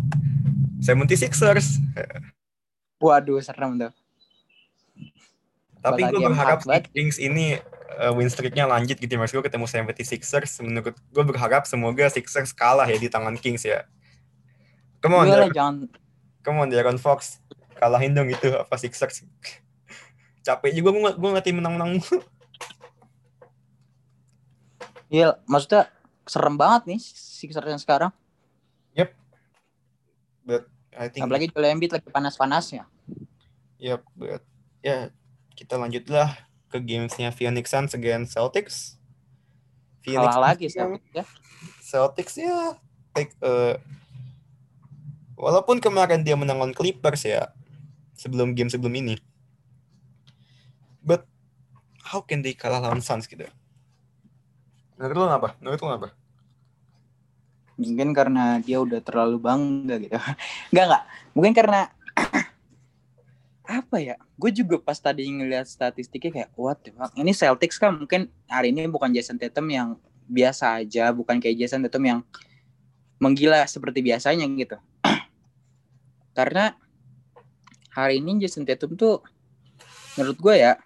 76ers. 0.83 1.81
waduh 3.03 3.41
serem 3.43 3.77
tuh 3.81 3.93
Tapi 5.85 6.01
gue 6.01 6.17
berharap 6.17 6.65
si 6.65 6.81
Kings 6.97 7.21
ini 7.21 7.61
uh, 8.01 8.13
win 8.15 8.31
streaknya 8.31 8.67
lanjut 8.67 8.97
gitu. 8.99 9.15
Mas 9.17 9.31
gue 9.31 9.43
ketemu 9.43 9.67
76ers. 9.67 10.63
Menurut 10.63 10.97
gue 10.97 11.25
berharap 11.25 11.67
semoga 11.69 12.07
Sixers 12.11 12.55
kalah 12.55 12.87
ya 12.87 12.99
di 12.99 13.09
tangan 13.11 13.39
Kings 13.39 13.65
ya. 13.67 13.87
Come 15.05 15.21
on, 15.21 15.27
Gue 15.29 15.37
lah 15.37 15.49
Darren, 15.49 15.53
jangan 15.53 15.77
come 16.45 16.59
on 16.61 16.69
Darren 16.73 16.99
Fox. 17.01 17.41
Kalahin 17.77 18.15
dong 18.17 18.31
itu 18.31 18.55
apa 18.55 18.75
Sixers. 18.77 19.25
Capek 20.45 20.73
juga 20.77 20.93
gue 20.93 21.11
gue 21.17 21.31
ngerti 21.35 21.51
menang-menang. 21.57 22.01
Iya, 25.13 25.39
maksudnya 25.47 25.93
serem 26.27 26.59
banget 26.59 26.97
nih 26.97 27.01
Sixers 27.01 27.71
yang 27.71 27.79
sekarang. 27.79 28.11
But 30.45 30.69
I 30.93 31.09
think 31.09 31.25
Apalagi 31.25 31.49
Joel 31.51 31.73
Embiid 31.73 31.97
lagi 31.97 32.09
panas-panasnya. 32.13 32.85
Yep, 33.81 34.01
but 34.15 34.45
ya 34.85 35.09
kita 35.57 35.81
lanjutlah 35.81 36.37
ke 36.75 36.83
gamesnya 36.83 37.31
Phoenix 37.31 37.71
Suns 37.71 37.95
against 37.95 38.35
Celtics. 38.35 38.99
Kalah 40.03 40.51
lagi 40.51 40.67
sih 40.67 40.83
ya. 41.15 41.23
Celtics 41.79 42.35
ya 42.35 42.75
take 43.15 43.31
eh, 43.39 43.79
walaupun 45.39 45.79
kemarin 45.79 46.27
dia 46.27 46.35
menang 46.35 46.59
lawan 46.59 46.75
Clippers 46.75 47.23
ya 47.23 47.55
sebelum 48.19 48.59
game 48.59 48.67
sebelum 48.67 48.91
ini. 48.91 49.15
But 50.99 51.31
how 52.03 52.27
can 52.27 52.43
they 52.43 52.59
kalah 52.59 52.83
lawan 52.83 52.99
Suns 52.99 53.31
gitu? 53.31 53.47
Menurut 54.99 55.15
lu 55.15 55.31
apa? 55.31 55.55
Menurut 55.63 55.79
lu 55.79 55.95
apa? 55.95 56.09
Mungkin 57.79 58.11
karena 58.11 58.59
dia 58.59 58.83
udah 58.83 58.99
terlalu 58.99 59.39
bangga 59.39 60.03
gitu. 60.03 60.19
Enggak 60.75 60.85
enggak. 60.91 61.03
Mungkin 61.39 61.53
karena 61.55 61.94
apa 63.83 63.97
ya? 63.99 64.15
Gue 64.39 64.55
juga 64.55 64.79
pas 64.79 64.95
tadi 64.95 65.27
ngeliat 65.27 65.67
statistiknya 65.67 66.31
kayak 66.31 66.51
what 66.55 66.79
the 66.87 66.95
fuck. 66.95 67.11
Ini 67.19 67.33
Celtics 67.35 67.81
kan 67.81 67.99
mungkin 67.99 68.31
hari 68.47 68.71
ini 68.71 68.87
bukan 68.87 69.11
Jason 69.11 69.41
Tatum 69.41 69.67
yang 69.71 69.99
biasa 70.31 70.85
aja, 70.85 71.11
bukan 71.11 71.43
kayak 71.43 71.67
Jason 71.67 71.83
Tatum 71.83 72.05
yang 72.07 72.19
menggila 73.19 73.67
seperti 73.67 74.01
biasanya 74.05 74.47
gitu. 74.55 74.77
karena 76.39 76.75
hari 77.95 78.23
ini 78.23 78.43
Jason 78.43 78.67
Tatum 78.67 78.99
tuh 78.99 79.23
menurut 80.19 80.39
gue 80.39 80.55
ya 80.59 80.79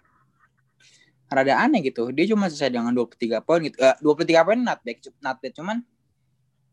rada 1.29 1.53
aneh 1.61 1.85
gitu. 1.85 2.09
Dia 2.09 2.25
cuma 2.33 2.49
selesai 2.49 2.73
dengan 2.73 2.93
23 2.93 3.45
poin 3.45 3.61
gitu. 3.61 3.77
Eh, 3.77 3.95
23 4.01 4.45
poin 4.45 4.59
not 4.59 4.81
bad, 4.81 4.97
not 5.21 5.37
bad 5.37 5.53
cuman 5.53 5.77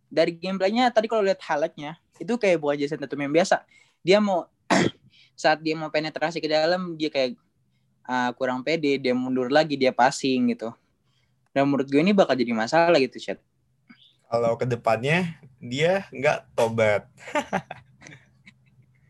dari 0.08 0.32
gameplaynya 0.38 0.88
tadi 0.94 1.10
kalau 1.10 1.20
lihat 1.26 1.42
highlightnya 1.42 1.98
itu 2.16 2.32
kayak 2.40 2.56
bukan 2.62 2.76
Jason 2.80 3.00
Tatum 3.00 3.20
yang 3.20 3.32
biasa. 3.32 3.64
Dia 4.00 4.18
mau 4.22 4.48
saat 5.36 5.60
dia 5.60 5.76
mau 5.76 5.92
penetrasi 5.92 6.40
ke 6.40 6.48
dalam 6.48 6.96
dia 6.96 7.12
kayak 7.12 7.36
uh, 8.08 8.32
kurang 8.34 8.64
pede, 8.64 8.96
dia 8.96 9.12
mundur 9.12 9.52
lagi, 9.52 9.76
dia 9.76 9.92
passing 9.92 10.56
gitu. 10.56 10.72
Dan 11.52 11.68
menurut 11.68 11.86
gue 11.86 12.00
ini 12.00 12.16
bakal 12.16 12.34
jadi 12.34 12.52
masalah 12.56 12.96
gitu, 12.96 13.20
Chat. 13.20 13.38
Kalau 14.26 14.58
ke 14.58 14.66
depannya 14.66 15.38
dia 15.60 16.08
nggak 16.10 16.56
tobat. 16.56 17.06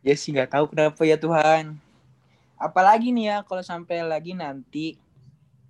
Ya 0.07 0.15
sih 0.15 0.31
nggak 0.31 0.55
tahu 0.55 0.71
kenapa 0.71 1.03
ya 1.03 1.19
Tuhan. 1.19 1.83
Apalagi 2.63 3.11
nih 3.11 3.27
ya 3.27 3.37
kalau 3.43 3.59
sampai 3.59 4.07
lagi 4.07 4.39
nanti 4.39 5.03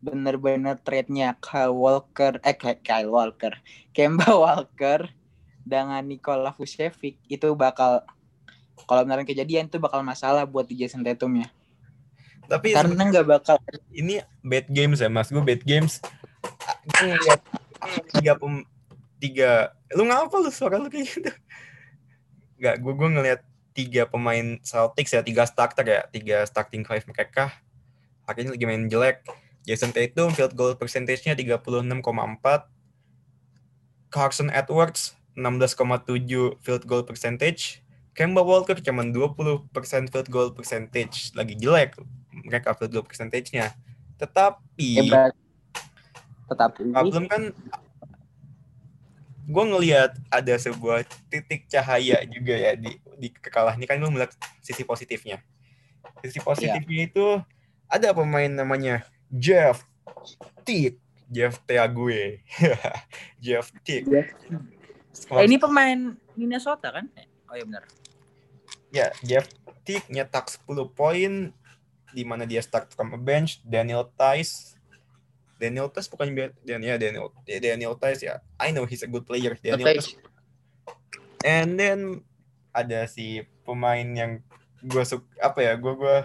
bener-bener 0.05 0.77
trade-nya 0.77 1.33
Kyle 1.41 1.73
Walker, 1.73 2.37
eh 2.45 2.53
Ky- 2.53 2.85
Kyle 2.85 3.09
Walker, 3.09 3.57
Kemba 3.97 4.29
Walker 4.37 5.09
dengan 5.65 6.05
Nikola 6.05 6.53
Vucevic 6.53 7.17
itu 7.33 7.49
bakal 7.57 8.05
kalau 8.85 9.01
beneran 9.09 9.25
kejadian 9.25 9.73
itu 9.73 9.81
bakal 9.81 10.05
masalah 10.05 10.45
buat 10.45 10.69
di 10.69 10.77
Jason 10.77 11.01
Tatum 11.01 11.33
ya. 11.41 11.49
Tapi 12.47 12.77
Karena 12.77 13.03
nggak 13.11 13.27
bakal 13.27 13.57
ini 13.91 14.23
bad 14.45 14.69
games 14.71 15.01
ya 15.03 15.09
mas. 15.11 15.33
Gue 15.33 15.43
bad 15.43 15.65
games. 15.65 15.99
Gue 16.87 17.07
ngeliat 17.17 17.41
tiga 18.15 18.33
pem 18.39 18.63
tiga 19.17 19.51
lu 19.97 20.07
ngapa 20.07 20.37
lu 20.39 20.51
suara 20.53 20.79
lu 20.79 20.87
kayak 20.93 21.07
gitu? 21.09 21.31
Nggak 22.61 22.75
gue 22.79 22.93
gue 22.95 23.09
ngeliat 23.19 23.41
tiga 23.77 24.09
pemain 24.09 24.57
Celtics 24.63 25.13
ya 25.13 25.21
tiga 25.21 25.45
starter 25.45 25.85
ya 25.85 26.01
tiga 26.09 26.47
starting 26.47 26.87
five 26.87 27.03
mereka. 27.11 27.51
Akhirnya 28.29 28.55
lagi 28.55 28.67
main 28.67 28.87
jelek. 28.87 29.27
Jason 29.67 29.91
Tatum 29.91 30.31
field 30.31 30.55
goal 30.55 30.79
percentage-nya 30.79 31.35
36,4 31.35 31.59
Carson 34.15 34.47
Edwards 34.55 35.19
16,7 35.35 36.63
field 36.63 36.87
goal 36.87 37.03
percentage 37.03 37.83
Kemba 38.17 38.41
Walker 38.41 38.81
cuma 38.81 39.05
20% 39.05 39.69
field 40.09 40.29
goal 40.33 40.49
percentage. 40.57 41.37
Lagi 41.37 41.53
jelek 41.53 42.01
mereka 42.33 42.73
field 42.73 42.97
goal 42.97 43.05
percentage-nya. 43.05 43.77
Tetapi 44.17 44.91
hebat. 45.05 45.33
Tetapi 46.49 46.97
problem 46.97 47.25
kan 47.29 47.43
gue 49.47 49.65
ngelihat 49.69 50.17
ada 50.33 50.55
sebuah 50.59 51.07
titik 51.31 51.69
cahaya 51.69 52.25
juga 52.25 52.57
ya 52.57 52.73
di 52.73 52.97
di 53.21 53.29
kekalahan. 53.29 53.77
Ini 53.77 53.87
kan 53.87 54.01
gue 54.01 54.09
melihat 54.09 54.33
sisi 54.65 54.81
positifnya. 54.83 55.45
Sisi 56.25 56.41
positifnya 56.41 57.03
itu 57.05 57.27
ada 57.87 58.17
pemain 58.17 58.49
namanya 58.49 59.05
Jeff 59.29 59.85
Tick 60.65 60.99
Jeff 61.37 61.61
Teague. 61.69 62.41
Jeff 63.45 63.67
Tick 63.85 64.09
Eh, 65.33 65.45
ini 65.49 65.57
pemain 65.57 66.13
Minnesota 66.37 66.93
kan? 66.93 67.09
Oh 67.49 67.57
iya 67.57 67.65
benar. 67.65 67.89
Ya 68.95 69.11
Jeff 69.23 69.47
Tick 69.87 70.03
nyetak 70.11 70.51
10 70.67 70.67
poin 70.99 71.55
di 72.11 72.23
mana 72.27 72.43
dia 72.49 72.65
start 72.65 72.91
from 72.91 73.15
a 73.15 73.21
bench. 73.21 73.63
Daniel 73.63 74.09
Tice 74.19 74.77
Daniel 75.57 75.89
Tice 75.89 76.09
bukan 76.13 76.33
Dan 76.65 76.85
ya 76.85 77.01
Daniel 77.01 77.33
ya, 77.49 77.59
Daniel 77.61 77.97
Tice 77.97 78.23
ya. 78.29 78.35
I 78.61 78.73
know 78.73 78.85
he's 78.85 79.03
a 79.05 79.11
good 79.11 79.25
player 79.25 79.57
Daniel 79.61 79.89
Tice. 79.97 80.21
And 81.45 81.81
then 81.81 82.27
ada 82.77 83.09
si 83.09 83.45
pemain 83.65 84.05
yang 84.05 84.45
gue 84.85 85.05
suka 85.07 85.25
apa 85.41 85.65
ya 85.65 85.73
gue 85.81 85.93
gue 85.97 86.17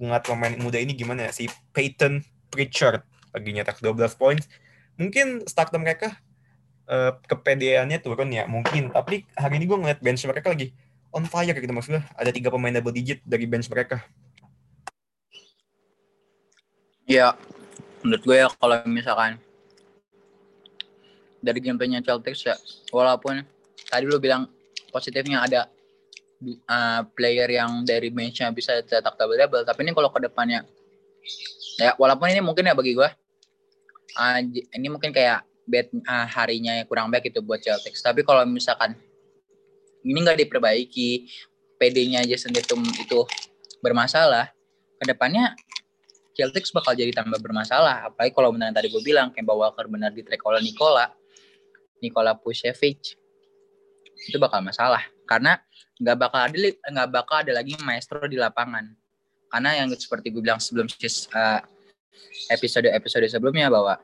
ngeliat 0.00 0.24
pemain 0.24 0.54
muda 0.58 0.80
ini 0.80 0.96
gimana 0.96 1.28
ya 1.28 1.32
si 1.34 1.50
Peyton 1.76 2.24
Pritchard. 2.48 3.04
Lagi 3.34 3.50
nyetak 3.52 3.82
12 3.82 4.14
poin. 4.16 4.38
Mungkin 4.96 5.44
starter 5.44 5.76
mereka 5.76 6.16
eh, 6.88 7.12
kepedeannya 7.28 8.00
turun 8.00 8.32
ya 8.32 8.48
mungkin. 8.48 8.88
Tapi 8.94 9.28
hari 9.36 9.60
ini 9.60 9.68
gue 9.68 9.78
ngeliat 9.78 10.00
bench 10.00 10.24
mereka 10.24 10.54
lagi 10.54 10.72
on 11.14 11.24
fire 11.30 11.54
gitu 11.54 11.70
maksudnya 11.70 12.02
ada 12.18 12.34
tiga 12.34 12.50
pemain 12.50 12.74
double 12.74 12.92
digit 12.92 13.22
dari 13.22 13.46
bench 13.46 13.70
mereka 13.70 14.02
Ya, 17.04 17.36
menurut 18.00 18.24
gue 18.24 18.36
ya 18.40 18.48
kalau 18.56 18.80
misalkan 18.88 19.36
dari 21.44 21.60
gameplaynya 21.60 22.00
Celtics 22.00 22.48
ya, 22.48 22.56
walaupun 22.88 23.44
tadi 23.92 24.08
lu 24.08 24.16
bilang 24.16 24.48
positifnya 24.88 25.44
ada 25.44 25.68
uh, 26.64 27.04
player 27.12 27.60
yang 27.60 27.84
dari 27.84 28.08
benchnya 28.08 28.48
bisa 28.56 28.80
cetak 28.80 29.20
double 29.20 29.36
double, 29.36 29.68
tapi 29.68 29.84
ini 29.84 29.92
kalau 29.92 30.08
ke 30.08 30.24
depannya 30.24 30.64
ya 31.76 31.92
walaupun 32.00 32.32
ini 32.32 32.40
mungkin 32.40 32.64
ya 32.64 32.72
bagi 32.72 32.96
gue 32.96 33.08
uh, 34.16 34.38
ini 34.72 34.88
mungkin 34.88 35.12
kayak 35.12 35.44
bad 35.68 35.92
uh, 36.08 36.24
harinya 36.24 36.80
kurang 36.88 37.12
baik 37.12 37.28
itu 37.28 37.44
buat 37.44 37.60
Celtics. 37.60 38.00
Tapi 38.00 38.24
kalau 38.24 38.48
misalkan 38.48 38.96
ini 40.04 40.18
nggak 40.20 40.38
diperbaiki, 40.46 41.10
PD-nya 41.80 42.22
Jason 42.28 42.52
Tatum 42.52 42.84
itu 42.84 43.24
bermasalah, 43.80 44.52
ke 45.00 45.04
depannya 45.08 45.56
Celtics 46.34 46.74
bakal 46.74 46.98
jadi 46.98 47.14
tambah 47.14 47.38
bermasalah. 47.38 48.10
Apalagi 48.10 48.34
kalau 48.34 48.50
benar 48.50 48.74
tadi 48.74 48.90
gue 48.90 49.02
bilang 49.02 49.30
Kemba 49.30 49.54
Walker 49.54 49.86
benar 49.86 50.10
di 50.10 50.20
track 50.26 50.42
oleh 50.42 50.60
Nikola, 50.60 51.06
Nikola 52.02 52.34
Vucevic 52.34 53.16
itu 54.14 54.36
bakal 54.38 54.62
masalah 54.62 55.02
karena 55.26 55.58
nggak 55.98 56.16
bakal 56.16 56.40
ada 56.46 56.58
nggak 56.90 57.08
bakal 57.10 57.36
ada 57.46 57.52
lagi 57.54 57.78
maestro 57.86 58.26
di 58.26 58.34
lapangan. 58.34 58.92
Karena 59.46 59.78
yang 59.78 59.88
seperti 59.94 60.34
gue 60.34 60.42
bilang 60.42 60.58
sebelum 60.58 60.90
uh, 60.90 61.60
episode 62.50 62.90
episode 62.90 63.26
sebelumnya 63.30 63.70
bahwa 63.70 63.94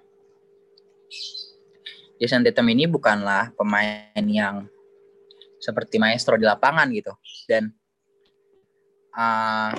Jason 2.22 2.46
Tatum 2.46 2.70
ini 2.70 2.86
bukanlah 2.86 3.50
pemain 3.58 4.22
yang 4.30 4.70
seperti 5.60 6.00
maestro 6.00 6.40
di 6.40 6.48
lapangan 6.48 6.88
gitu 6.88 7.12
dan 7.44 7.68
uh, 9.12 9.76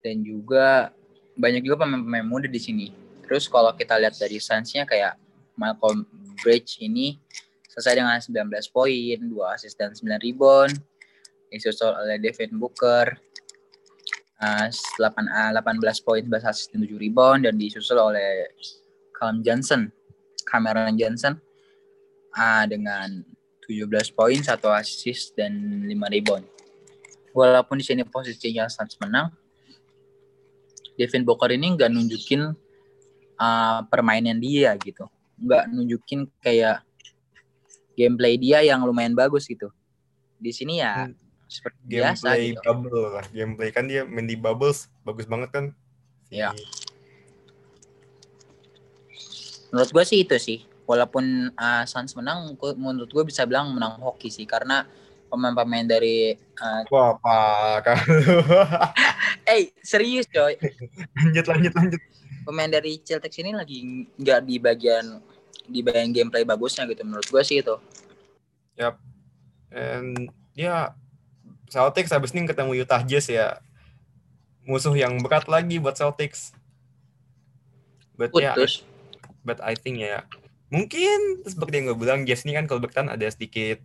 dan 0.00 0.16
juga 0.24 0.96
banyak 1.36 1.60
juga 1.60 1.84
pemain-pemain 1.84 2.24
muda 2.24 2.48
di 2.48 2.56
sini. 2.56 2.88
Terus 3.28 3.46
kalau 3.46 3.70
kita 3.76 4.00
lihat 4.00 4.16
dari 4.16 4.40
Suns-nya 4.40 4.88
kayak 4.88 5.20
Malcolm 5.60 6.08
Bridge 6.40 6.80
ini 6.80 7.20
selesai 7.68 8.00
dengan 8.00 8.16
19 8.16 8.48
poin, 8.72 9.16
2 9.20 9.54
assist 9.54 9.76
dan 9.76 9.92
9 9.92 10.08
rebound. 10.24 10.74
Disusul 11.52 11.92
oleh 11.92 12.16
Devin 12.16 12.56
Booker 12.56 13.12
uh, 14.40 14.68
8, 14.70 15.04
uh, 15.28 15.50
18 15.52 16.06
poin, 16.06 16.24
11 16.24 16.48
assist 16.48 16.72
dan 16.72 16.80
7 16.82 16.96
rebound 16.96 17.44
dan 17.44 17.54
disusul 17.60 18.00
oleh 18.00 18.48
Cam 19.20 19.44
Johnson, 19.44 19.92
Cameron 20.48 20.96
Johnson 20.96 21.36
uh, 22.34 22.64
dengan 22.66 23.22
17 23.64 23.86
poin, 24.14 24.38
1 24.38 24.50
assist 24.76 25.38
dan 25.38 25.52
5 25.86 25.90
rebound. 26.10 26.46
Walaupun 27.30 27.78
di 27.78 27.84
sini 27.86 28.02
posisinya 28.02 28.66
Suns 28.66 28.98
menang, 28.98 29.30
Devin 30.98 31.22
Booker 31.22 31.54
ini 31.54 31.78
nggak 31.78 31.90
nunjukin 31.90 32.50
uh, 33.38 33.78
permainan 33.86 34.42
dia 34.42 34.74
gitu, 34.82 35.06
nggak 35.38 35.70
nunjukin 35.70 36.26
kayak 36.42 36.82
gameplay 37.94 38.34
dia 38.34 38.66
yang 38.66 38.82
lumayan 38.82 39.14
bagus 39.14 39.46
gitu. 39.46 39.70
Di 40.40 40.50
sini 40.50 40.82
ya 40.82 41.06
Hmm. 41.06 41.14
seperti 41.50 41.78
biasa 41.82 42.30
gameplay 42.30 42.46
gitu. 42.54 42.62
bubble 42.62 43.06
lah 43.10 43.26
gameplay 43.34 43.68
kan 43.74 43.82
dia 43.90 44.06
main 44.06 44.22
di 44.22 44.38
bubbles 44.38 44.86
bagus 45.02 45.26
banget 45.26 45.50
kan 45.50 45.64
Iya. 46.30 46.54
Menurut 49.74 49.90
gue 49.90 50.04
sih 50.06 50.22
itu 50.22 50.36
sih. 50.38 50.58
Walaupun 50.90 51.54
uh, 51.54 51.84
Suns 51.86 52.18
menang, 52.18 52.58
gua, 52.58 52.74
menurut 52.74 53.06
gue 53.06 53.22
bisa 53.22 53.46
bilang 53.46 53.70
menang 53.70 54.02
hoki 54.02 54.26
sih 54.26 54.42
karena 54.42 54.82
pemain-pemain 55.30 55.86
dari 55.86 56.34
uh, 56.34 56.82
Wah, 56.90 57.14
apa 57.14 57.94
Eh, 59.46 59.70
serius 59.86 60.26
coy. 60.26 60.58
lanjut 61.14 61.46
lanjut 61.46 61.72
lanjut. 61.78 62.00
Pemain 62.42 62.66
dari 62.66 62.98
Celtics 62.98 63.38
ini 63.38 63.54
lagi 63.54 64.10
nggak 64.18 64.40
di 64.42 64.58
bagian 64.58 65.22
di 65.70 65.86
bagian 65.86 66.10
gameplay 66.10 66.42
bagusnya 66.42 66.82
gitu 66.90 67.06
menurut 67.06 67.22
gue 67.30 67.42
sih 67.46 67.62
itu. 67.62 67.78
Yap. 68.74 68.98
And 69.70 70.34
ya 70.58 70.98
Celtics 71.70 72.10
habis 72.10 72.34
ini 72.34 72.50
ketemu 72.50 72.82
Utah 72.82 73.06
Jazz 73.06 73.30
ya. 73.30 73.62
Musuh 74.66 74.98
yang 74.98 75.22
berat 75.22 75.46
lagi 75.46 75.78
buat 75.78 75.94
Celtics. 75.94 76.50
But 78.18 78.34
ya, 78.34 78.52
Putus. 78.58 78.82
but 79.46 79.62
I 79.62 79.78
think 79.78 80.02
ya 80.02 80.26
mungkin 80.70 81.42
seperti 81.42 81.82
yang 81.82 81.92
gue 81.92 81.98
bilang 81.98 82.20
Jazz 82.22 82.46
ini 82.46 82.54
kan 82.54 82.70
kalau 82.70 82.80
bertahan 82.80 83.10
ada 83.10 83.26
sedikit 83.26 83.82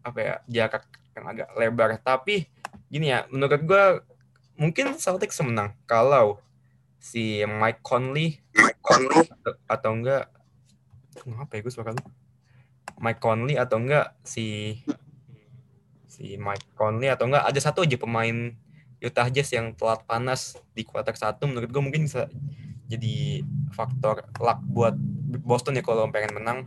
apa 0.00 0.18
ya 0.18 0.34
jarak 0.48 0.84
yang 1.12 1.24
agak 1.28 1.48
lebar. 1.54 2.00
Tapi 2.00 2.48
gini 2.88 3.12
ya 3.12 3.28
menurut 3.28 3.60
gue 3.62 3.84
mungkin 4.56 4.96
Celtics 4.96 5.38
menang 5.44 5.76
kalau 5.84 6.40
si 6.96 7.44
Mike 7.44 7.84
Conley 7.84 8.40
atau, 8.50 9.52
atau 9.68 9.90
enggak 9.92 10.24
apa 11.16 11.52
ya 11.56 11.60
gue 11.60 11.72
suara 11.72 11.92
lu 11.92 12.02
Mike 12.96 13.20
Conley 13.20 13.54
atau 13.60 13.76
enggak 13.76 14.16
si 14.24 14.80
si 16.08 16.40
Mike 16.40 16.72
Conley 16.72 17.12
atau 17.12 17.28
enggak 17.28 17.44
ada 17.44 17.60
satu 17.60 17.84
aja 17.84 18.00
pemain 18.00 18.56
Utah 18.96 19.28
Jazz 19.28 19.52
yang 19.52 19.76
telat 19.76 20.02
panas 20.08 20.56
di 20.72 20.82
kuarter 20.82 21.12
satu 21.12 21.44
menurut 21.44 21.68
gue 21.68 21.82
mungkin 21.84 22.08
bisa 22.08 22.32
jadi 22.88 23.44
faktor 23.76 24.24
luck 24.40 24.62
buat 24.72 24.96
Boston 25.42 25.76
ya 25.76 25.82
kalau 25.82 26.06
pengen 26.08 26.34
menang. 26.36 26.58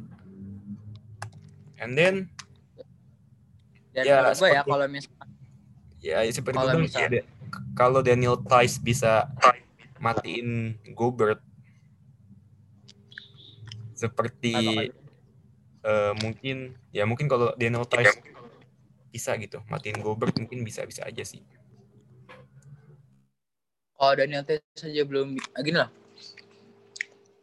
And 1.79 1.95
then 1.95 2.27
Dan 3.89 4.05
Ya, 4.05 4.31
gue 4.31 4.49
ya 4.53 4.61
kalau 4.63 4.85
misalnya 4.85 5.25
ya 5.99 6.23
seperti 6.31 6.55
Kalau 6.55 6.71
gue 6.71 6.75
bilang 6.77 6.85
misal- 6.87 7.01
sih, 7.01 7.07
ada- 7.09 7.27
kalau 7.73 7.99
Daniel 7.99 8.37
Tice 8.39 8.77
bisa 8.79 9.27
matiin 9.99 10.77
Gobert 10.95 11.41
seperti 13.91 14.55
eh, 15.79 16.13
mungkin 16.23 16.75
ya 16.91 17.03
mungkin 17.03 17.27
kalau 17.27 17.51
Daniel 17.55 17.83
Tice 17.83 18.19
bisa 19.09 19.35
gitu 19.35 19.59
matiin 19.67 19.99
Gobert 19.99 20.37
mungkin 20.37 20.61
bisa 20.63 20.85
bisa 20.85 21.03
aja 21.03 21.23
sih. 21.25 21.41
Kalau 23.99 24.13
Daniel 24.15 24.43
Tes 24.47 24.63
saja 24.77 25.03
belum 25.03 25.35
ah, 25.51 25.59
gini 25.59 25.75
lah. 25.75 25.89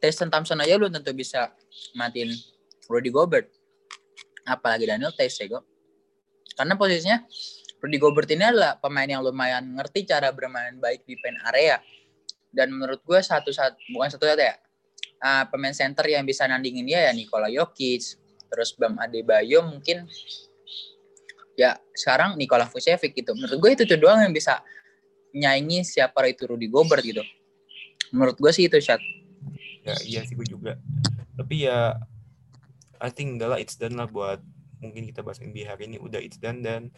Tristan 0.06 0.30
Thompson 0.30 0.62
aja 0.62 0.78
belum 0.78 0.94
tentu 0.94 1.10
bisa 1.10 1.50
matiin 1.98 2.30
Rudy 2.86 3.10
Gobert. 3.10 3.50
Apalagi 4.46 4.86
Daniel 4.86 5.10
Tes 5.10 5.34
ya. 5.34 5.58
Karena 6.54 6.78
posisinya 6.78 7.26
Rudy 7.82 7.98
Gobert 7.98 8.30
ini 8.30 8.46
adalah 8.46 8.78
pemain 8.78 9.10
yang 9.10 9.26
lumayan 9.26 9.66
ngerti 9.74 10.06
cara 10.06 10.30
bermain 10.30 10.78
baik 10.78 11.02
di 11.02 11.18
paint 11.18 11.42
area. 11.50 11.82
Dan 12.54 12.70
menurut 12.70 13.02
gue 13.02 13.18
satu 13.18 13.50
satu 13.50 13.74
bukan 13.90 14.08
satu 14.14 14.30
satu 14.30 14.38
ya. 14.38 14.54
ah, 15.18 15.48
pemain 15.50 15.74
center 15.74 16.06
yang 16.06 16.22
bisa 16.22 16.46
nandingin 16.46 16.86
dia 16.86 17.08
ya 17.08 17.12
Nikola 17.16 17.48
Jokic, 17.48 18.20
terus 18.52 18.76
Bam 18.76 19.00
Adebayo 19.00 19.64
mungkin 19.64 20.04
ya 21.56 21.80
sekarang 21.96 22.38
Nikola 22.38 22.70
Vucevic 22.70 23.10
gitu. 23.10 23.34
Menurut 23.34 23.58
gue 23.58 23.70
itu 23.74 23.82
tuh 23.88 23.98
doang 23.98 24.22
yang 24.22 24.30
bisa 24.30 24.62
nyaingi 25.34 25.82
siapa 25.82 26.30
itu 26.30 26.46
Rudy 26.46 26.70
Gobert 26.70 27.02
gitu. 27.02 27.26
Menurut 28.14 28.38
gue 28.38 28.52
sih 28.54 28.70
itu 28.70 28.78
shot. 28.78 29.02
Ya 29.86 29.94
iya 30.02 30.20
sih. 30.26 30.34
gue 30.34 30.46
juga. 30.46 30.74
Tapi 31.38 31.70
ya 31.70 31.94
I 32.98 33.10
think 33.12 33.38
udah 33.38 33.54
lah 33.54 33.58
it's 33.62 33.78
done 33.78 33.94
lah 33.94 34.10
buat 34.10 34.42
mungkin 34.82 35.06
kita 35.06 35.22
bahas 35.22 35.38
NBA 35.38 35.70
hari 35.70 35.86
ini. 35.86 35.96
Udah 36.02 36.18
it's 36.18 36.40
done 36.40 36.66
dan 36.66 36.90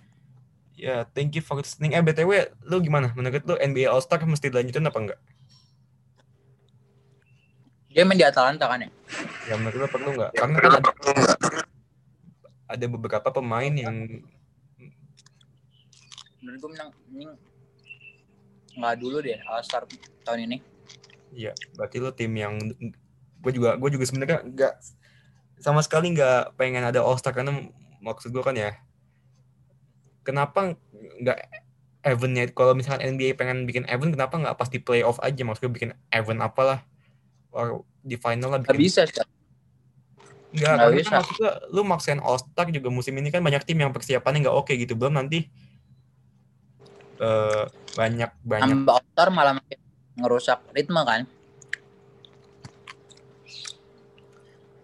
ya 0.73 1.05
thank 1.13 1.37
you 1.37 1.43
for 1.45 1.61
listening. 1.61 1.93
Eh 1.93 2.01
btw 2.01 2.49
lu 2.65 2.81
gimana? 2.81 3.13
Menurut 3.13 3.45
lu 3.45 3.55
NBA 3.61 3.91
All 3.93 4.01
Star 4.01 4.23
mesti 4.25 4.49
dilanjutin 4.49 4.89
apa 4.89 4.99
enggak? 4.99 5.21
Dia 7.93 8.07
main 8.07 8.17
di 8.17 8.25
Atalanta 8.25 8.71
kan 8.71 8.85
ya. 8.85 8.91
ya 9.49 9.55
menurut 9.59 9.79
lu 9.85 9.89
perlu 9.89 10.11
nggak 10.15 10.33
karena 10.37 10.57
kan 10.61 10.73
ada, 10.79 10.91
ada 12.69 12.87
beberapa 12.87 13.29
pemain 13.33 13.73
yang 13.73 14.23
Menurut 16.39 16.59
gue 16.63 16.71
menang 16.79 16.91
nggak 18.79 18.95
dulu 19.03 19.19
deh 19.19 19.43
All 19.51 19.61
Star 19.67 19.83
tahun 20.23 20.47
ini. 20.47 20.78
Ya 21.33 21.53
berarti 21.77 21.97
lu 22.01 22.11
tim 22.13 22.33
yang 22.33 22.55
gue 23.39 23.53
juga 23.55 23.77
gue 23.79 23.91
juga 23.95 24.05
sebenarnya 24.05 24.43
nggak 24.45 24.75
sama 25.59 25.83
sekali 25.83 26.15
nggak 26.15 26.55
pengen 26.55 26.87
ada 26.87 27.03
All 27.03 27.19
Star 27.19 27.35
karena 27.35 27.55
maksud 27.99 28.31
gue 28.31 28.43
kan 28.43 28.55
ya 28.55 28.79
kenapa 30.23 30.77
nggak 31.23 31.39
eventnya 32.07 32.45
kalau 32.55 32.73
misalkan 32.79 33.03
NBA 33.17 33.35
pengen 33.35 33.67
bikin 33.67 33.85
event 33.91 34.15
kenapa 34.15 34.39
nggak 34.39 34.57
pas 34.57 34.71
di 34.71 34.79
playoff 34.79 35.19
aja 35.19 35.43
maksudnya 35.43 35.73
bikin 35.73 35.91
event 36.15 36.41
apalah 36.41 36.85
or 37.51 37.83
di 38.05 38.15
final 38.15 38.55
lah 38.55 38.61
Gak 38.63 38.77
bikin 38.77 38.83
bisa 38.87 39.03
shot. 39.09 39.27
nggak 40.49 40.75
karena 40.81 40.97
bisa. 40.97 41.11
kan 41.11 41.21
maksudnya 41.21 41.53
lu 41.75 41.83
maksain 41.85 42.21
All 42.23 42.39
Star 42.41 42.71
juga 42.71 42.89
musim 42.89 43.13
ini 43.19 43.29
kan 43.29 43.43
banyak 43.43 43.67
tim 43.67 43.77
yang 43.77 43.93
persiapannya 43.93 44.47
nggak 44.47 44.57
oke 44.57 44.73
gitu 44.73 44.95
belum 44.97 45.19
nanti 45.19 45.51
eh 47.19 47.65
banyak 47.99 48.31
banyak 48.47 48.79
All 48.87 49.03
Star 49.13 49.29
malah 49.35 49.59
makin 49.59 49.79
ngerusak 50.19 50.61
ritme 50.75 51.01
kan. 51.07 51.25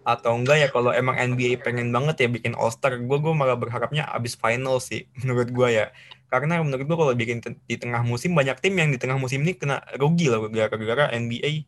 atau 0.04 0.36
enggak 0.36 0.56
ya 0.60 0.68
kalau 0.68 0.92
emang 0.92 1.16
NBA 1.16 1.64
pengen 1.64 1.88
banget 1.88 2.20
ya 2.20 2.28
bikin 2.28 2.52
All 2.60 2.68
Star 2.68 3.00
gue 3.00 3.18
gue 3.18 3.32
malah 3.32 3.56
berharapnya 3.56 4.04
abis 4.12 4.36
final 4.36 4.76
sih 4.78 5.08
menurut 5.24 5.48
gue 5.48 5.68
ya. 5.72 5.86
Karena 6.28 6.60
menurut 6.60 6.84
gue 6.84 6.96
kalau 6.96 7.14
bikin 7.16 7.40
di 7.64 7.76
tengah 7.80 8.04
musim 8.04 8.36
banyak 8.36 8.60
tim 8.60 8.76
yang 8.76 8.92
di 8.92 9.00
tengah 9.00 9.16
musim 9.16 9.40
ini 9.40 9.56
kena 9.56 9.80
rugi 9.96 10.28
loh 10.28 10.46
gara-gara 10.52 11.08
NBA 11.10 11.64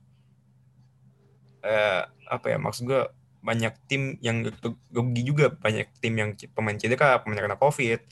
eh 1.67 2.03
apa 2.31 2.47
ya 2.47 2.59
maksud 2.63 2.87
gue 2.87 3.03
banyak 3.43 3.75
tim 3.91 4.21
yang 4.23 4.45
ru- 4.47 4.79
rugi 4.93 5.23
juga 5.25 5.51
banyak 5.51 5.87
tim 5.99 6.15
yang 6.15 6.31
pemain 6.53 6.77
cedera 6.77 7.25
pemain 7.25 7.41
kena 7.41 7.57
covid. 7.57 8.05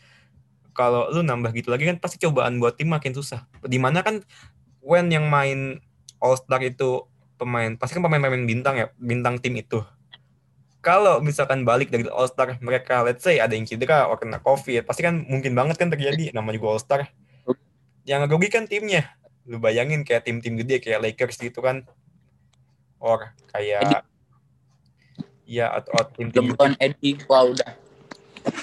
Kalau 0.74 1.06
lu 1.12 1.22
nambah 1.22 1.54
gitu 1.54 1.70
lagi 1.70 1.86
kan 1.86 2.00
pasti 2.00 2.18
cobaan 2.18 2.58
buat 2.58 2.80
tim 2.80 2.90
makin 2.90 3.12
susah. 3.12 3.46
Di 3.62 3.76
mana 3.78 4.00
kan 4.00 4.24
when 4.84 5.08
yang 5.08 5.26
main 5.32 5.80
All 6.20 6.36
Star 6.36 6.60
itu 6.60 7.08
pemain 7.40 7.72
pasti 7.80 7.96
kan 7.96 8.04
pemain-pemain 8.04 8.44
bintang 8.44 8.76
ya 8.76 8.86
bintang 9.00 9.40
tim 9.40 9.56
itu. 9.56 9.80
Kalau 10.84 11.24
misalkan 11.24 11.64
balik 11.64 11.88
dari 11.88 12.04
All 12.12 12.28
Star 12.28 12.60
mereka 12.60 13.00
let's 13.00 13.24
say 13.24 13.40
ada 13.40 13.56
yang 13.56 13.64
cedera 13.64 14.04
atau 14.04 14.20
kena 14.20 14.38
covid 14.44 14.84
pasti 14.84 15.00
kan 15.00 15.24
mungkin 15.24 15.56
banget 15.56 15.80
kan 15.80 15.88
terjadi 15.88 16.36
namanya 16.36 16.60
juga 16.60 16.68
All 16.76 16.82
Star. 16.84 17.00
Yang 18.04 18.28
rugi 18.28 18.48
kan 18.52 18.68
timnya. 18.68 19.08
Lu 19.48 19.56
bayangin 19.56 20.04
kayak 20.04 20.28
tim-tim 20.28 20.60
gede 20.60 20.84
kayak 20.84 21.00
Lakers 21.00 21.40
gitu 21.40 21.64
kan. 21.64 21.88
Or 23.00 23.32
kayak 23.52 24.04
ya 25.44 25.72
atau 25.72 25.92
tim-tim 26.16 26.52
LeBron, 26.52 26.76
Eddie, 26.80 27.20
wah 27.28 27.44
udah. 27.44 27.72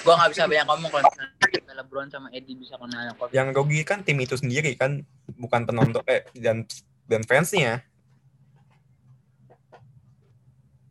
Gua 0.05 0.13
nggak 0.17 0.29
bisa 0.33 0.45
banyak 0.45 0.65
ngomong 0.69 0.89
kalau 0.93 1.03
misalnya 1.09 1.41
LeBron 1.81 2.07
sama 2.13 2.27
Eddie 2.29 2.57
bisa 2.57 2.77
kena 2.77 3.17
COVID. 3.17 3.33
yang 3.33 3.49
rugi 3.53 3.81
kan 3.81 4.05
tim 4.05 4.21
itu 4.21 4.37
sendiri 4.37 4.77
kan 4.77 5.01
bukan 5.41 5.65
penonton 5.65 6.05
eh 6.05 6.21
dan 6.37 6.61
dan 7.09 7.25
fansnya 7.25 7.81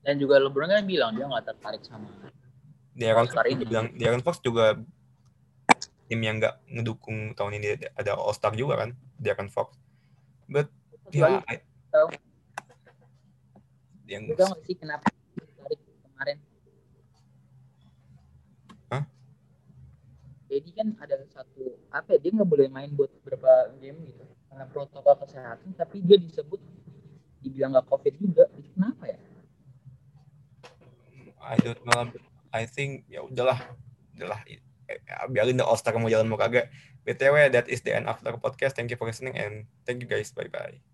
Dan 0.00 0.16
juga 0.16 0.40
LeBron 0.40 0.66
kan 0.66 0.82
bilang 0.88 1.12
dia 1.12 1.28
nggak 1.28 1.44
tertarik 1.54 1.84
sama. 1.84 2.08
Darren 2.96 3.28
Fox 3.28 3.46
juga 3.46 3.68
bilang 3.68 3.86
Darren 3.94 4.24
Fox 4.24 4.36
juga 4.42 4.66
tim 6.10 6.20
yang 6.24 6.42
nggak 6.42 6.56
ngedukung 6.66 7.36
tahun 7.38 7.62
ini 7.62 7.66
ada 7.94 8.18
All 8.18 8.34
Star 8.34 8.56
juga 8.58 8.80
kan 8.80 8.90
Darren 9.14 9.46
Fox 9.46 9.78
but 10.50 10.66
ya 11.14 11.38
I- 11.46 11.62
Tahu. 11.92 12.08
yang 14.10 14.26
nggak 14.26 14.42
sih 14.66 14.74
kenapa 14.74 15.06
tertarik 15.38 15.78
kemarin? 16.02 16.38
Hah? 18.90 19.02
Eddie 20.50 20.74
kan 20.74 20.88
ada 20.98 21.22
satu 21.30 21.78
apa 21.94 22.14
ya, 22.14 22.18
dia 22.18 22.30
nggak 22.34 22.50
boleh 22.50 22.66
main 22.66 22.90
buat 22.90 23.10
beberapa 23.22 23.70
game 23.78 24.02
gitu 24.10 24.19
karena 24.50 24.66
protokol 24.66 25.14
kesehatan 25.22 25.70
tapi 25.78 26.02
dia 26.02 26.18
disebut 26.18 26.58
dibilang 27.40 27.72
nggak 27.72 27.86
covid 27.88 28.14
juga 28.18 28.44
itu 28.58 28.68
kenapa 28.76 29.04
ya? 29.08 29.18
I 31.40 31.56
don't 31.56 31.80
know. 31.88 32.12
I 32.52 32.68
think 32.68 33.08
ya 33.08 33.24
udahlah. 33.24 33.58
Udahlah. 34.12 34.44
Eh, 34.44 34.60
biarin 35.32 35.56
the 35.56 35.64
All 35.64 35.78
Star 35.78 35.96
mau 35.96 36.10
jalan 36.12 36.28
mau 36.28 36.36
kagak. 36.36 36.68
Btw 37.06 37.48
that 37.48 37.64
is 37.72 37.80
the 37.80 37.96
end 37.96 38.04
of 38.10 38.20
the 38.20 38.36
podcast. 38.36 38.76
Thank 38.76 38.92
you 38.92 38.98
for 39.00 39.08
listening 39.08 39.38
and 39.38 39.64
thank 39.88 40.04
you 40.04 40.08
guys. 40.10 40.34
Bye 40.36 40.52
bye 40.52 40.89